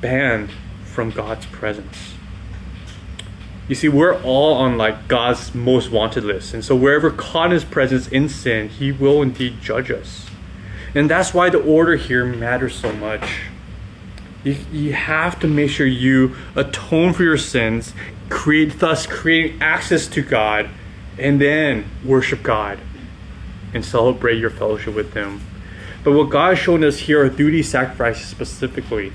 [0.01, 0.53] banned
[0.87, 2.15] from God's presence.
[3.69, 6.55] You see, we're all on like God's most wanted list.
[6.55, 10.31] And so wherever caught in his presence in sin, he will indeed judge us.
[10.95, 13.51] And that's why the order here matters so much.
[14.45, 17.93] You, you have to make sure you atone for your sins,
[18.29, 20.71] create thus creating access to God,
[21.19, 22.79] and then worship God
[23.75, 25.41] and celebrate your fellowship with Him.
[26.03, 29.13] But what God has shown us here through these sacrifices specifically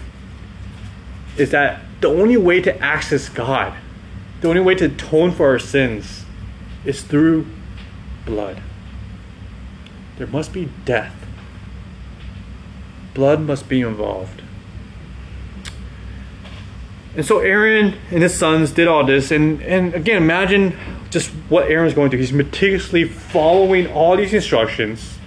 [1.38, 3.76] is that the only way to access God,
[4.42, 6.26] the only way to atone for our sins,
[6.86, 7.48] is through
[8.26, 8.62] blood.
[10.18, 11.16] There must be death.
[13.14, 14.42] Blood must be involved.
[17.16, 19.32] And so Aaron and his sons did all this.
[19.32, 20.78] And, and again, imagine
[21.10, 22.20] just what Aaron's going through.
[22.20, 25.18] He's meticulously following all these instructions,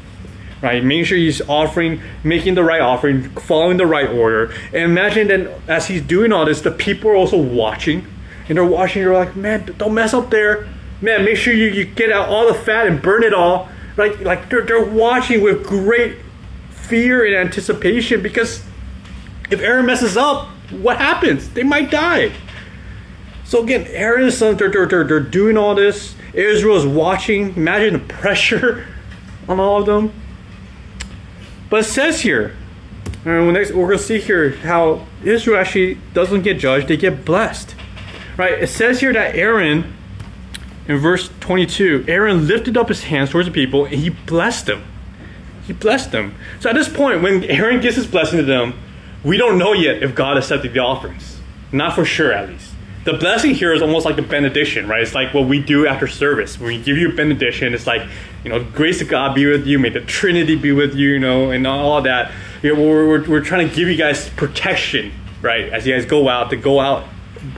[0.61, 0.85] right?
[0.85, 4.53] Making sure he's offering, making the right offering, following the right order.
[4.67, 8.07] And imagine that as he's doing all this, the people are also watching.
[8.49, 10.69] And they're watching, they're like, man, don't mess up there.
[11.01, 13.69] Man, make sure you, you get out all the fat and burn it all.
[13.97, 16.19] Like, like they're, they're watching with great
[16.71, 18.63] fear and anticipation because
[19.51, 21.49] if Aaron messes up, what happens?
[21.51, 22.33] They might die.
[23.45, 26.15] So again, Aaron's sons, they're, they're, they're doing all this.
[26.35, 27.57] Israel's watching.
[27.57, 28.87] Imagine the pressure
[29.49, 30.13] on all of them.
[31.71, 32.57] But it says here,
[33.25, 37.25] and next, we're going to see here how Israel actually doesn't get judged, they get
[37.25, 37.75] blessed.
[38.37, 38.53] Right?
[38.53, 39.93] It says here that Aaron,
[40.87, 44.85] in verse 22, Aaron lifted up his hands towards the people and he blessed them.
[45.67, 46.35] He blessed them.
[46.61, 48.79] So at this point, when Aaron gives his blessing to them,
[49.25, 51.41] we don't know yet if God accepted the offerings.
[51.73, 52.73] Not for sure, at least.
[53.05, 55.01] The blessing here is almost like a benediction, right?
[55.01, 56.59] It's like what we do after service.
[56.59, 58.03] When we give you a benediction, it's like,
[58.45, 61.19] you know, grace of God be with you, may the Trinity be with you, you
[61.19, 62.33] know, and all that.
[62.63, 66.05] You know, we're, we're, we're trying to give you guys protection, right, as you guys
[66.05, 67.07] go out, to go out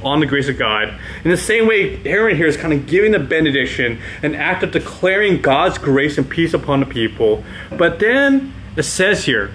[0.02, 0.94] on the grace of God.
[1.24, 4.70] In the same way, Aaron here is kind of giving the benediction, an act of
[4.70, 7.42] declaring God's grace and peace upon the people.
[7.76, 9.50] But then it says here,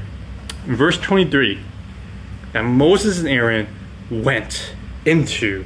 [0.68, 1.62] in verse 23,
[2.56, 3.68] that Moses and Aaron
[4.10, 5.66] went into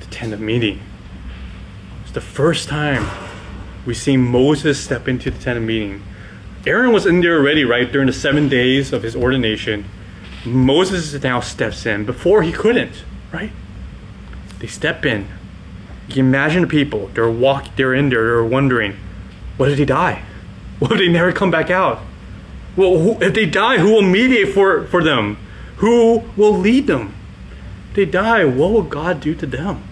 [0.00, 0.80] the tent of meeting.
[2.02, 3.06] It's the first time
[3.84, 6.02] we see Moses step into the tent of meeting.
[6.66, 9.84] Aaron was in there already, right, during the seven days of his ordination.
[10.46, 12.06] Moses now steps in.
[12.06, 13.52] Before he couldn't, right?
[14.60, 15.28] They step in.
[16.08, 17.08] You imagine the people.
[17.08, 18.24] They're walking, They're in there.
[18.24, 18.96] They're wondering,
[19.58, 20.24] what did he die?
[20.78, 22.00] What if they never come back out?
[22.76, 25.36] Well, who, if they die, who will mediate for, for them?
[25.76, 27.14] Who will lead them?
[27.94, 29.82] They die, what will God do to them?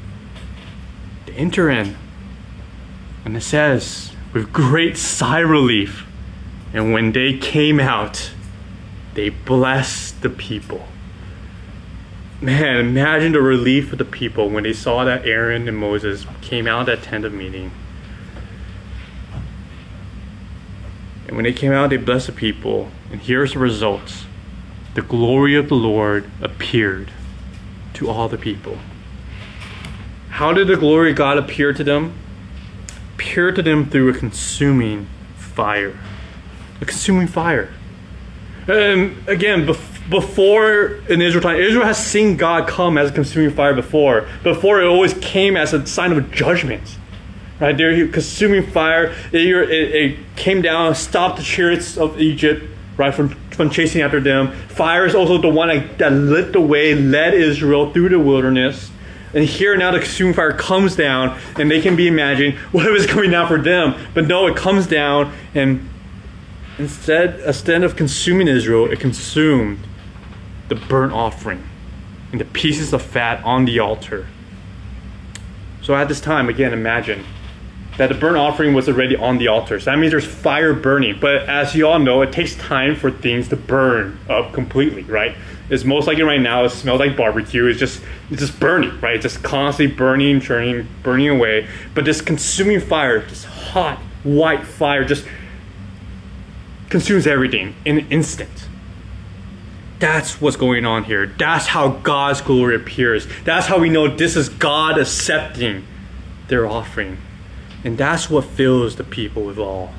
[1.27, 1.97] They enter in.
[3.25, 6.07] And it says, with great sigh relief,
[6.73, 8.33] and when they came out,
[9.14, 10.87] they blessed the people.
[12.40, 16.66] Man, imagine the relief of the people when they saw that Aaron and Moses came
[16.66, 17.71] out that tent of meeting.
[21.29, 22.90] And when they came out, they blessed the people.
[23.12, 24.25] And here's the results
[24.94, 27.11] the glory of the Lord appeared
[27.94, 28.78] to all the people.
[30.31, 32.14] How did the glory of God appear to them?
[33.14, 35.98] Appear to them through a consuming fire.
[36.81, 37.72] A consuming fire.
[38.66, 43.50] And again, bef- before in Israel time, Israel has seen God come as a consuming
[43.50, 44.26] fire before.
[44.42, 46.98] Before it always came as a sign of judgment.
[47.61, 49.14] Right there, consuming fire.
[49.33, 52.64] It, it, it came down, stopped the chariots of Egypt,
[52.96, 54.53] right, from, from chasing after them.
[54.69, 58.91] Fire is also the one that, lit the way, led Israel through the wilderness.
[59.35, 63.07] And here now the consuming fire comes down, and they can be imagined what was
[63.07, 63.95] coming down for them.
[64.15, 65.88] But no, it comes down, and
[66.79, 69.81] instead, instead of consuming Israel, it consumed
[70.69, 71.62] the burnt offering
[72.31, 74.27] and the pieces of fat on the altar.
[75.83, 77.25] So at this time, again, imagine
[77.98, 79.78] that the burnt offering was already on the altar.
[79.78, 81.18] So that means there's fire burning.
[81.20, 85.37] But as you all know, it takes time for things to burn up completely, right?
[85.68, 87.66] It's most likely right now, it smells like barbecue.
[87.66, 89.16] It's just it's just burning, right?
[89.16, 91.68] It's just constantly burning, churning, burning away.
[91.94, 95.26] But this consuming fire, this hot, white fire, just
[96.88, 98.68] consumes everything in an instant.
[99.98, 101.26] That's what's going on here.
[101.26, 103.26] That's how God's glory appears.
[103.44, 105.87] That's how we know this is God accepting
[106.48, 107.18] their offering.
[107.85, 109.90] And that's what fills the people with awe.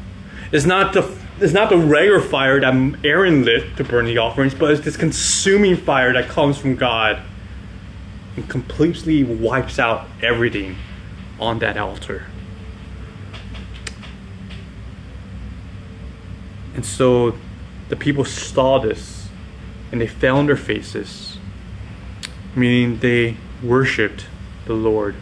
[0.52, 4.54] It's not the it's not the regular fire that Aaron lit to burn the offerings,
[4.54, 7.22] but it's this consuming fire that comes from God
[8.36, 10.76] and completely wipes out everything
[11.40, 12.28] on that altar.
[16.76, 17.38] And so
[17.90, 19.28] the people saw this
[19.92, 21.38] and they fell on their faces,
[22.56, 24.26] meaning they worshiped
[24.66, 25.16] the Lord.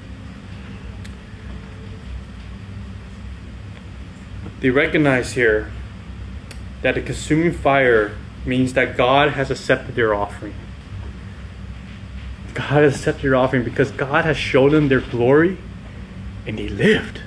[4.62, 5.72] They recognize here
[6.84, 10.54] that the consuming fire means that God has accepted their offering.
[12.54, 15.58] God has accepted their offering because God has shown them their glory
[16.46, 17.22] and they lived.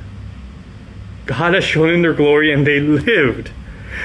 [1.27, 3.51] God has shown them their glory and they lived.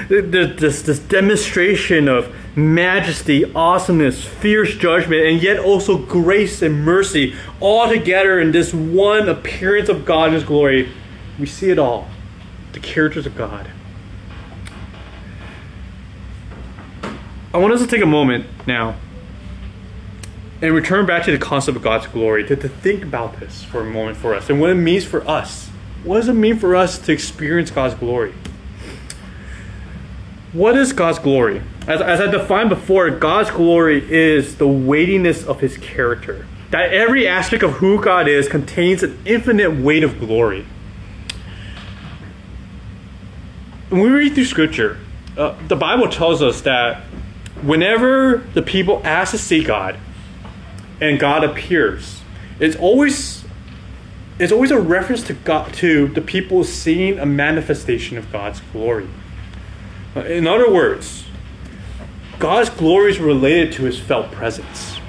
[0.08, 7.90] This, this demonstration of majesty, awesomeness, fierce judgment, and yet also grace and mercy, all
[7.90, 10.92] together in this one appearance of God in His glory.
[11.38, 12.08] We see it all.
[12.74, 13.72] The characters of God.
[17.52, 18.96] I want us to take a moment now
[20.62, 23.82] and return back to the concept of God's glory, to, to think about this for
[23.82, 25.70] a moment for us and what it means for us.
[26.04, 28.34] What does it mean for us to experience God's glory?
[30.54, 31.62] What is God's glory?
[31.88, 36.46] As, as I defined before, God's glory is the weightiness of his character.
[36.72, 40.66] That every aspect of who God is contains an infinite weight of glory.
[43.90, 45.00] When we read through Scripture,
[45.36, 47.02] uh, the Bible tells us that
[47.64, 49.98] whenever the people ask to see God
[51.02, 52.22] and God appears,
[52.60, 53.44] it's always
[54.38, 59.10] it's always a reference to God to the people seeing a manifestation of God's glory.
[60.16, 61.26] Uh, in other words,
[62.38, 65.00] God's glory is related to his felt presence.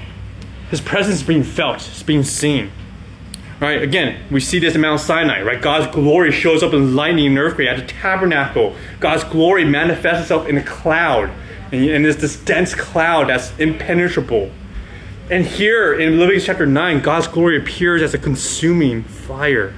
[0.70, 2.72] His presence is being felt, it's being seen.
[3.60, 5.60] Right, again, we see this in Mount Sinai, right?
[5.60, 8.74] God's glory shows up in lightning and earthquake at the tabernacle.
[9.00, 11.30] God's glory manifests itself in a cloud.
[11.70, 14.50] And, and there's this dense cloud that's impenetrable.
[15.30, 19.74] And here in Leviticus chapter 9, God's glory appears as a consuming fire.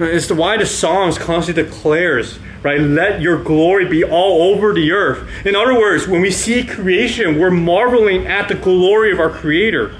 [0.00, 2.80] It's why the Psalms constantly declares right?
[2.80, 5.28] Let your glory be all over the earth.
[5.46, 9.94] In other words, when we see creation, we're marveling at the glory of our Creator.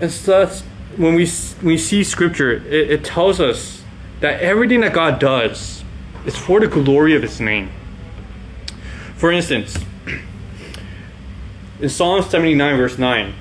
[0.00, 0.62] And thus,
[0.96, 1.28] when we,
[1.62, 3.82] we see Scripture, it, it tells us
[4.20, 5.84] that everything that God does
[6.24, 7.70] is for the glory of His name.
[9.16, 9.76] For instance,
[11.80, 13.34] in Psalm 79, verse 9,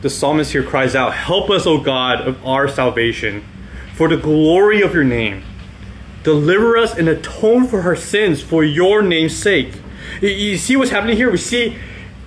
[0.00, 3.44] the psalmist here cries out, Help us, O God, of our salvation
[3.94, 5.42] for the glory of your name.
[6.22, 9.72] Deliver us and atone for our sins for your name's sake.
[10.20, 11.30] You see what's happening here?
[11.30, 11.76] We see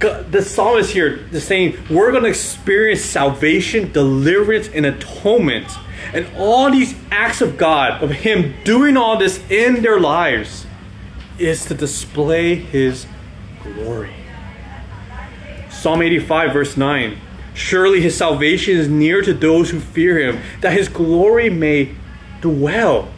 [0.02, 5.68] the psalmist here is saying, We're going to experience salvation, deliverance, and atonement.
[6.14, 10.66] And all these acts of God, of Him doing all this in their lives,
[11.40, 13.06] is to display His
[13.64, 14.14] glory.
[15.70, 17.18] Psalm 85, verse 9
[17.54, 21.94] Surely his salvation is near to those who fear him, that his glory may
[22.40, 23.10] dwell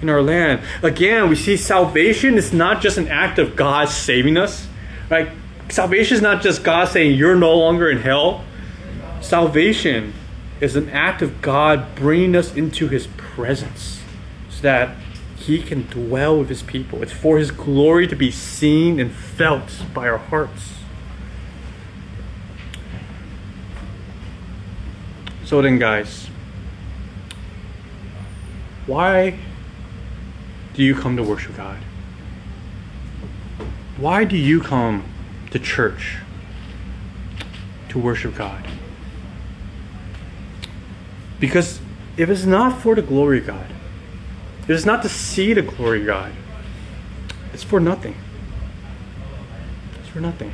[0.00, 0.60] in our land.
[0.82, 4.68] Again, we see salvation is not just an act of God saving us.
[5.08, 5.30] Right?
[5.70, 8.44] Salvation is not just God saying you're no longer in hell.
[9.20, 10.12] Salvation
[10.60, 14.02] is an act of God bringing us into his presence
[14.48, 14.96] so that
[15.36, 17.02] he can dwell with his people.
[17.02, 20.74] It's for his glory to be seen and felt by our hearts.
[25.44, 26.26] So then, guys,
[28.86, 29.38] why
[30.74, 31.78] do you come to worship God?
[33.96, 35.04] Why do you come
[35.50, 36.18] to church
[37.88, 38.66] to worship God?
[41.38, 41.80] Because
[42.16, 43.66] if it's not for the glory of God,
[44.62, 46.32] if it's not to see the glory of God,
[47.52, 48.14] it's for nothing.
[49.98, 50.52] It's for nothing.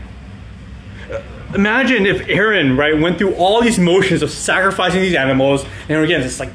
[1.10, 1.20] Uh,
[1.54, 6.22] imagine if Aaron, right, went through all these motions of sacrificing these animals, and again,
[6.22, 6.50] it's like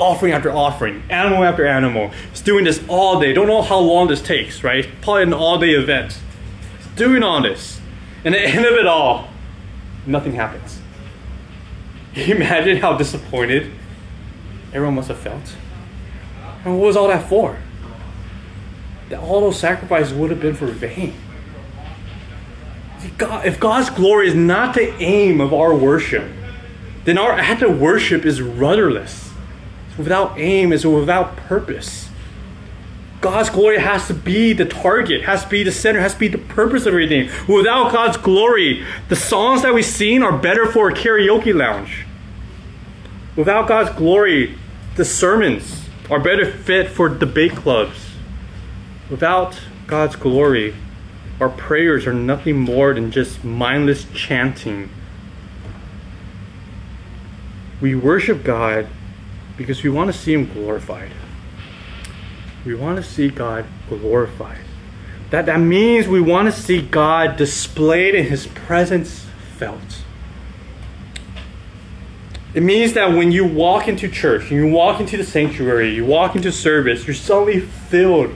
[0.00, 2.10] offering after offering, animal after animal.
[2.30, 3.32] He's doing this all day.
[3.32, 4.88] Don't know how long this takes, right?
[5.00, 6.18] Probably an all day event.
[6.78, 7.73] He's doing all this.
[8.24, 9.28] And the end of it all,
[10.06, 10.80] nothing happens.
[12.14, 13.72] Can you imagine how disappointed
[14.72, 15.56] everyone must have felt?
[16.64, 17.58] And what was all that for?
[19.10, 21.14] That all those sacrifices would have been for vain.
[23.18, 26.24] God, if God's glory is not the aim of our worship,
[27.04, 29.30] then our act of worship is rudderless.
[29.88, 32.03] It's without aim, it's without purpose.
[33.24, 36.28] God's glory has to be the target, has to be the center, has to be
[36.28, 37.30] the purpose of everything.
[37.48, 42.04] Without God's glory, the songs that we sing are better for a karaoke lounge.
[43.34, 44.58] Without God's glory,
[44.96, 48.10] the sermons are better fit for debate clubs.
[49.08, 50.74] Without God's glory,
[51.40, 54.90] our prayers are nothing more than just mindless chanting.
[57.80, 58.86] We worship God
[59.56, 61.10] because we want to see Him glorified.
[62.64, 64.58] We want to see God glorified.
[65.30, 70.02] That, that means we want to see God displayed in His presence felt.
[72.54, 76.36] It means that when you walk into church, you walk into the sanctuary, you walk
[76.36, 78.34] into service, you're suddenly filled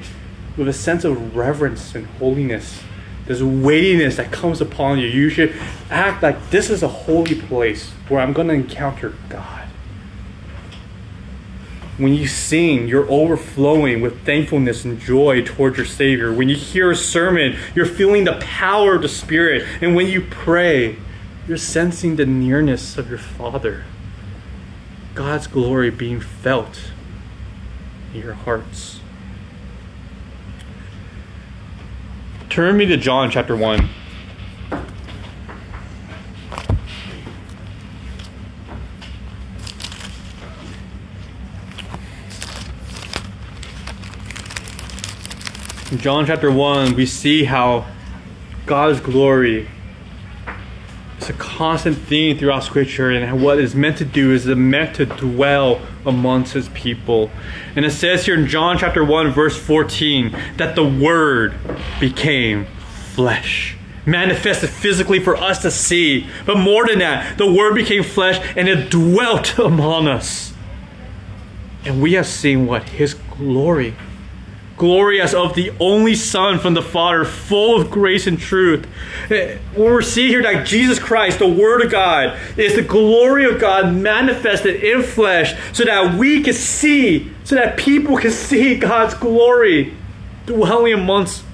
[0.57, 2.83] with a sense of reverence and holiness.
[3.27, 5.07] There's weightiness that comes upon you.
[5.07, 5.55] You should
[5.89, 9.68] act like this is a holy place where I'm going to encounter God.
[11.99, 16.33] When you sing, you're overflowing with thankfulness and joy towards your Savior.
[16.33, 19.67] When you hear a sermon, you're feeling the power of the Spirit.
[19.81, 20.97] And when you pray,
[21.49, 23.85] you're sensing the nearness of your Father.
[25.17, 26.93] God's glory being felt
[28.15, 29.01] in your hearts.
[32.49, 33.89] Turn me to John chapter 1.
[45.91, 47.87] In John chapter 1, we see how
[48.67, 49.71] God's glory
[51.19, 54.97] is a constant theme throughout Scripture, and what it's meant to do is it's meant
[54.97, 57.31] to dwell amongst His people.
[57.75, 61.55] And it says here in John chapter 1, verse 14, that the Word
[61.99, 62.67] became
[63.15, 63.75] flesh.
[64.05, 66.27] Manifested physically for us to see.
[66.45, 70.53] But more than that, the Word became flesh and it dwelt among us.
[71.87, 72.91] And we have seen what?
[72.91, 73.95] His glory
[74.79, 78.87] glory as of the only Son from the Father, full of grace and truth.
[79.29, 83.61] When we see here that Jesus Christ, the Word of God, is the glory of
[83.61, 89.15] God manifested in flesh so that we can see, so that people can see God's
[89.15, 89.95] glory
[90.47, 91.45] dwelling amongst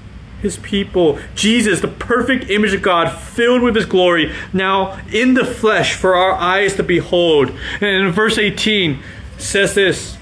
[0.41, 1.17] his people.
[1.33, 6.15] Jesus, the perfect image of God, filled with his glory, now in the flesh for
[6.15, 7.49] our eyes to behold.
[7.81, 9.01] And in verse 18
[9.37, 10.17] says this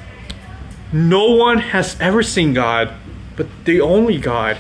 [0.94, 2.94] no one has ever seen God,
[3.36, 4.58] but the only God,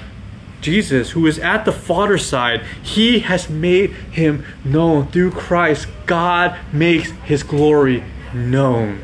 [0.62, 5.08] Jesus, who is at the Father's side, he has made him known.
[5.08, 8.04] Through Christ, God makes his glory
[8.34, 9.02] known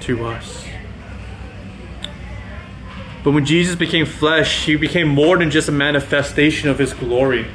[0.00, 0.66] to us.
[3.22, 7.46] But when Jesus became flesh, he became more than just a manifestation of his glory.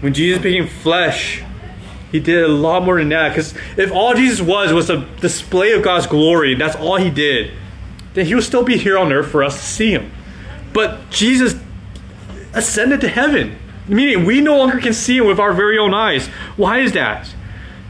[0.00, 1.42] When Jesus became flesh,
[2.10, 3.30] he did a lot more than that.
[3.30, 7.52] Because if all Jesus was was a display of God's glory, that's all he did,
[8.14, 10.10] then he would still be here on earth for us to see him.
[10.72, 11.54] But Jesus
[12.52, 13.56] ascended to heaven,
[13.86, 16.26] meaning we no longer can see him with our very own eyes.
[16.56, 17.32] Why is that?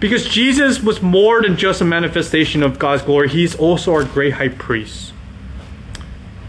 [0.00, 4.34] Because Jesus was more than just a manifestation of God's glory, he's also our great
[4.34, 5.12] high priest.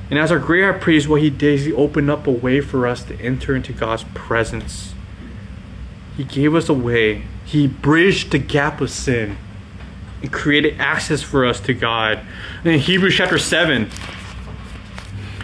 [0.09, 2.59] And as our great high priest, what he did is he opened up a way
[2.59, 4.93] for us to enter into God's presence.
[6.17, 9.37] He gave us a way he bridged the gap of sin
[10.21, 12.19] and created access for us to God.
[12.63, 13.89] in Hebrews chapter 7,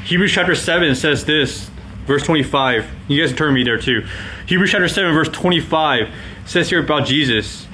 [0.05, 1.69] Hebrews chapter 7 says this,
[2.05, 2.89] verse 25.
[3.07, 4.05] You guys turn me there too.
[4.45, 6.09] Hebrews chapter 7, verse 25
[6.45, 7.67] says here about Jesus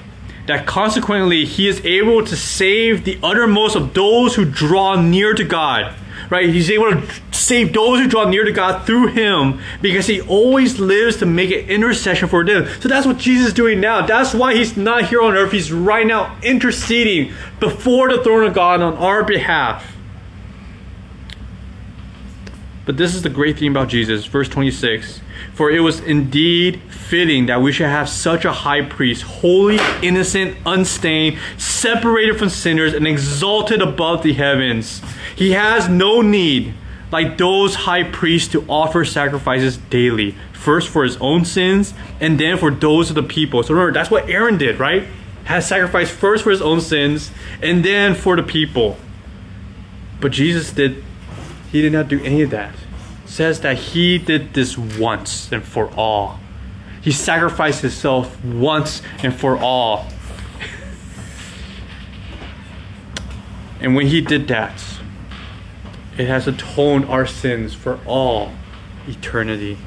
[0.46, 5.44] that consequently he is able to save the uttermost of those who draw near to
[5.44, 5.94] God
[6.30, 6.48] right?
[6.48, 10.78] He's able to save those who draw near to God through him because he always
[10.78, 12.66] lives to make an intercession for them.
[12.80, 14.06] So that's what Jesus is doing now.
[14.06, 15.52] That's why he's not here on earth.
[15.52, 19.94] He's right now interceding before the throne of God on our behalf.
[22.86, 24.26] But this is the great thing about Jesus.
[24.26, 25.20] Verse 26
[25.54, 30.56] For it was indeed fitting that we should have such a high priest, holy, innocent,
[30.66, 35.00] unstained, separated from sinners, and exalted above the heavens.
[35.34, 36.74] He has no need
[37.14, 42.58] like those high priests to offer sacrifices daily, first for his own sins and then
[42.58, 43.62] for those of the people.
[43.62, 45.06] So remember, that's what Aaron did, right?
[45.44, 47.30] Had sacrificed first for his own sins
[47.62, 48.96] and then for the people.
[50.20, 51.04] But Jesus did,
[51.70, 52.74] he did not do any of that.
[53.26, 56.40] Says that he did this once and for all.
[57.00, 60.08] He sacrificed himself once and for all.
[63.80, 64.82] and when he did that,
[66.18, 68.52] it has atoned our sins for all
[69.08, 69.78] eternity.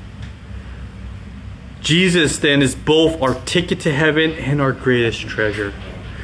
[1.82, 5.74] Jesus then is both our ticket to heaven and our greatest treasure.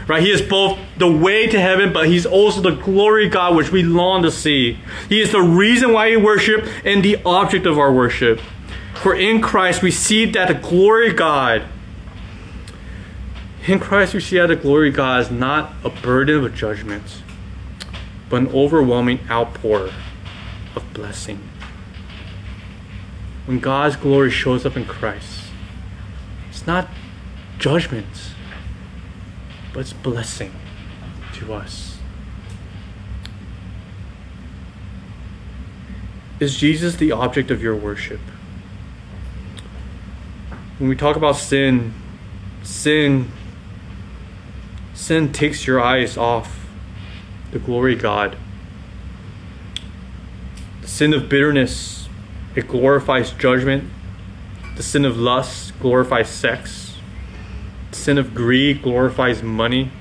[0.07, 0.21] Right?
[0.21, 3.83] He is both the way to heaven, but he's also the glory God which we
[3.83, 4.77] long to see.
[5.07, 8.41] He is the reason why we worship and the object of our worship.
[8.95, 11.63] For in Christ we see that the glory God,
[13.65, 17.03] in Christ we see that the glory God is not a burden of judgment,
[18.29, 19.89] but an overwhelming outpour
[20.75, 21.39] of blessing.
[23.45, 25.41] When God's glory shows up in Christ,
[26.49, 26.87] it's not
[27.59, 28.33] judgment,
[29.73, 30.53] but it's blessing
[31.33, 31.99] to us.
[36.39, 38.19] Is Jesus the object of your worship?
[40.77, 41.93] When we talk about sin,
[42.63, 43.31] sin
[44.93, 46.62] sin takes your eyes off
[47.53, 48.35] the glory of God.
[50.81, 52.09] The sin of bitterness,
[52.55, 53.89] it glorifies judgment.
[54.75, 56.97] The sin of lust glorifies sex.
[57.91, 59.91] The sin of greed glorifies money.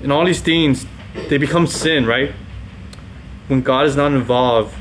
[0.00, 0.86] And all these things,
[1.28, 2.32] they become sin, right?
[3.48, 4.76] When God is not involved,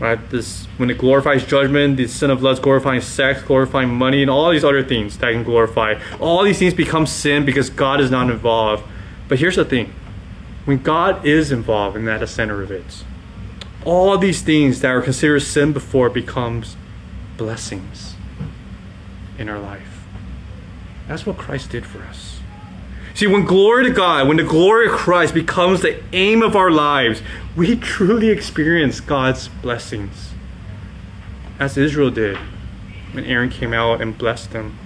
[0.00, 0.18] right?
[0.30, 4.50] This when it glorifies judgment, the sin of lust glorifying sex, glorifying money, and all
[4.50, 6.00] these other things that can glorify.
[6.20, 8.84] All these things become sin because God is not involved.
[9.28, 9.92] But here's the thing:
[10.64, 13.04] when God is involved and at the center of it,
[13.84, 16.76] all these things that were considered sin before becomes
[17.36, 18.14] blessings
[19.38, 20.06] in our life.
[21.08, 22.33] That's what Christ did for us.
[23.14, 26.70] See, when glory to God, when the glory of Christ becomes the aim of our
[26.70, 27.22] lives,
[27.54, 30.30] we truly experience God's blessings.
[31.60, 32.36] As Israel did
[33.12, 34.76] when Aaron came out and blessed them.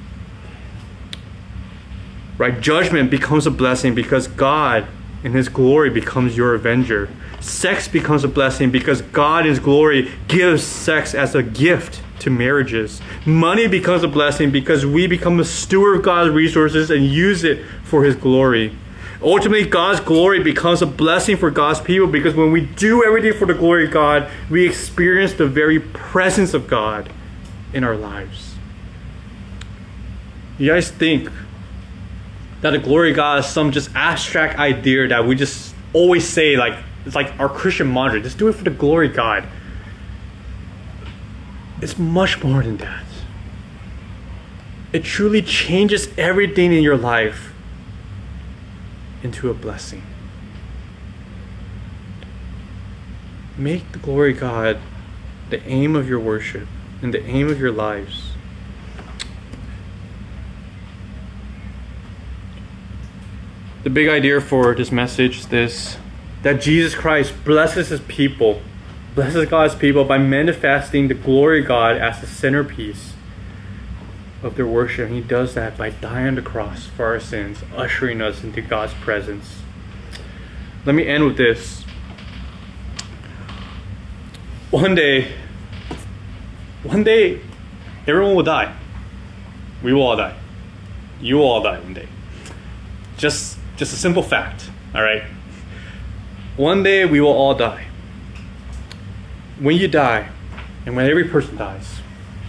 [2.36, 2.60] Right?
[2.60, 4.86] Judgment becomes a blessing because God
[5.24, 7.08] in His glory becomes your avenger.
[7.40, 12.30] Sex becomes a blessing because God in His glory gives sex as a gift to
[12.30, 13.00] marriages.
[13.24, 17.64] Money becomes a blessing because we become a steward of God's resources and use it
[17.84, 18.76] for His glory.
[19.20, 23.46] Ultimately, God's glory becomes a blessing for God's people because when we do everything for
[23.46, 27.10] the glory of God, we experience the very presence of God
[27.72, 28.54] in our lives.
[30.58, 31.30] You guys think
[32.60, 36.56] that the glory of God is some just abstract idea that we just always say,
[36.56, 39.44] like, it's like our Christian mantra just do it for the glory of God.
[41.80, 43.04] It's much more than that.
[44.92, 47.52] It truly changes everything in your life
[49.22, 50.02] into a blessing.
[53.56, 54.78] Make the glory of God
[55.50, 56.66] the aim of your worship
[57.02, 58.32] and the aim of your lives.
[63.84, 65.96] The big idea for this message is this
[66.42, 68.62] that Jesus Christ blesses his people,
[69.18, 73.14] blesses God's people by manifesting the glory of God as the centerpiece
[74.44, 75.08] of their worship.
[75.08, 78.60] And he does that by dying on the cross for our sins, ushering us into
[78.60, 79.58] God's presence.
[80.86, 81.82] Let me end with this.
[84.70, 85.32] One day,
[86.84, 87.40] one day,
[88.06, 88.72] everyone will die.
[89.82, 90.38] We will all die.
[91.20, 92.06] You will all die one day.
[93.16, 94.70] Just, just a simple fact.
[94.94, 95.24] All right.
[96.56, 97.87] One day we will all die.
[99.60, 100.28] When you die,
[100.86, 102.00] and when every person dies,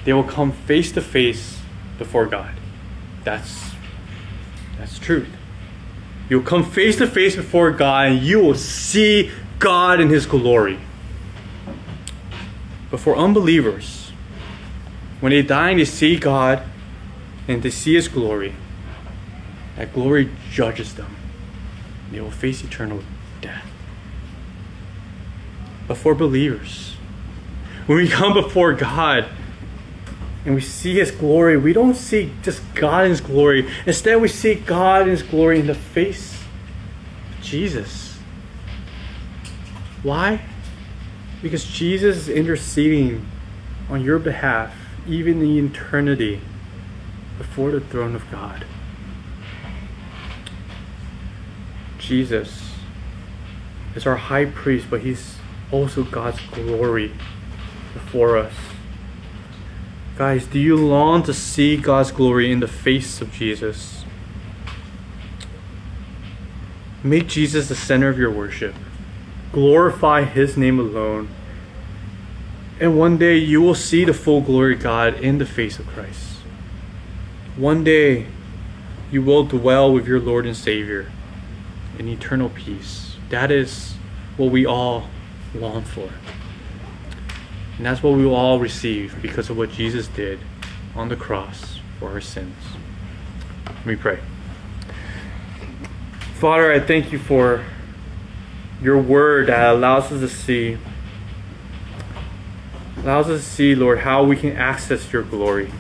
[0.05, 1.59] they will come face to face
[1.97, 2.53] before God.
[3.23, 3.71] That's
[4.77, 5.27] that's truth.
[6.29, 10.79] You'll come face to face before God and you will see God in his glory.
[12.89, 14.11] But for unbelievers,
[15.19, 16.63] when they die and they see God
[17.47, 18.55] and they see his glory,
[19.75, 21.15] that glory judges them.
[22.11, 23.03] They will face eternal
[23.41, 23.65] death.
[25.87, 26.88] But for believers,
[27.89, 29.25] when we come before God,
[30.45, 33.67] and we see His glory, we don't see just God in His glory.
[33.87, 38.19] Instead, we see God in His glory in the face of Jesus.
[40.03, 40.39] Why?
[41.41, 43.25] Because Jesus is interceding
[43.89, 44.71] on your behalf,
[45.07, 46.41] even in eternity,
[47.39, 48.65] before the throne of God.
[51.97, 52.71] Jesus
[53.95, 55.37] is our high priest, but he's
[55.71, 57.13] also God's glory
[57.93, 58.53] before us.
[60.17, 64.03] Guys, do you long to see God's glory in the face of Jesus?
[67.03, 68.75] Make Jesus the center of your worship.
[69.53, 71.29] Glorify his name alone.
[72.79, 75.87] And one day you will see the full glory of God in the face of
[75.87, 76.37] Christ.
[77.55, 78.27] One day
[79.11, 81.11] you will dwell with your Lord and Savior
[81.97, 83.15] in eternal peace.
[83.29, 83.95] That is
[84.37, 85.07] what we all
[85.53, 86.09] long for.
[87.79, 90.37] And that's what we will all receive because of what Jesus did
[90.97, 92.57] on the cross for our sins.
[93.67, 94.19] Let me pray.
[96.35, 97.63] Father, I thank you for
[98.81, 100.77] your word that allows us to see
[102.97, 105.71] allows us to see, Lord, how we can access your glory.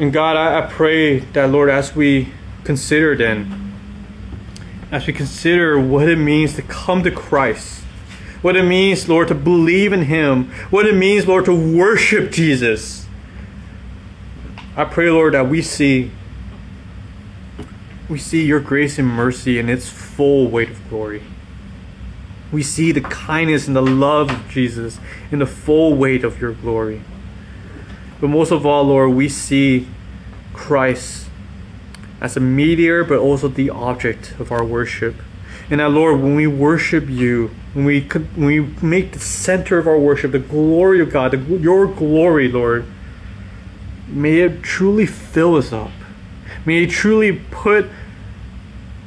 [0.00, 2.32] And God, I, I pray that, Lord, as we
[2.64, 3.74] consider then,
[4.90, 7.77] as we consider what it means to come to Christ,
[8.42, 13.06] what it means, Lord, to believe in Him, what it means, Lord, to worship Jesus.
[14.76, 16.12] I pray, Lord, that we see
[18.08, 21.22] we see your grace and mercy in its full weight of glory.
[22.50, 24.98] We see the kindness and the love of Jesus
[25.30, 27.02] in the full weight of your glory.
[28.18, 29.86] But most of all, Lord, we see
[30.54, 31.28] Christ
[32.20, 35.16] as a mediator, but also the object of our worship.
[35.70, 39.86] And that, Lord, when we worship you, when we, when we make the center of
[39.86, 42.86] our worship the glory of God, the, your glory, Lord,
[44.08, 45.90] may it truly fill us up.
[46.64, 47.88] May it truly put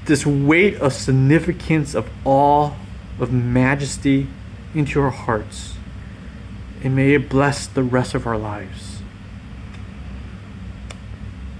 [0.05, 2.73] this weight of significance, of awe,
[3.19, 4.27] of majesty
[4.73, 5.75] into our hearts.
[6.83, 9.01] And may it bless the rest of our lives.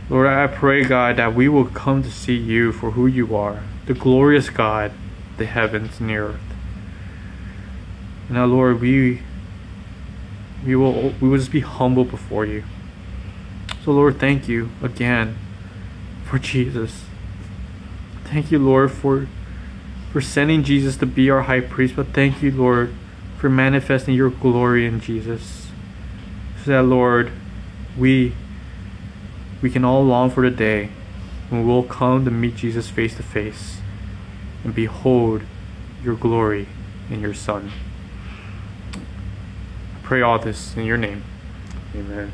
[0.10, 3.64] Lord, I pray, God, that we will come to see you for who you are,
[3.92, 4.94] the glorious God,
[5.38, 6.40] the heavens and the earth.
[8.30, 9.22] Now, Lord, we
[10.66, 12.64] we will we will just be humble before you.
[13.84, 15.38] So, Lord, thank you again
[16.24, 17.04] for Jesus.
[18.24, 19.28] Thank you, Lord, for
[20.14, 22.94] for sending Jesus to be our high priest, but thank you, Lord,
[23.38, 25.68] for manifesting your glory in Jesus.
[26.64, 27.30] So that, Lord,
[27.98, 28.36] we
[29.62, 30.92] we can all long for the day
[31.50, 33.81] when we'll come to meet Jesus face to face
[34.64, 35.44] and behold
[36.04, 36.68] your glory
[37.10, 37.72] in your Son.
[38.96, 41.24] I pray all this in your name.
[41.96, 42.32] Amen.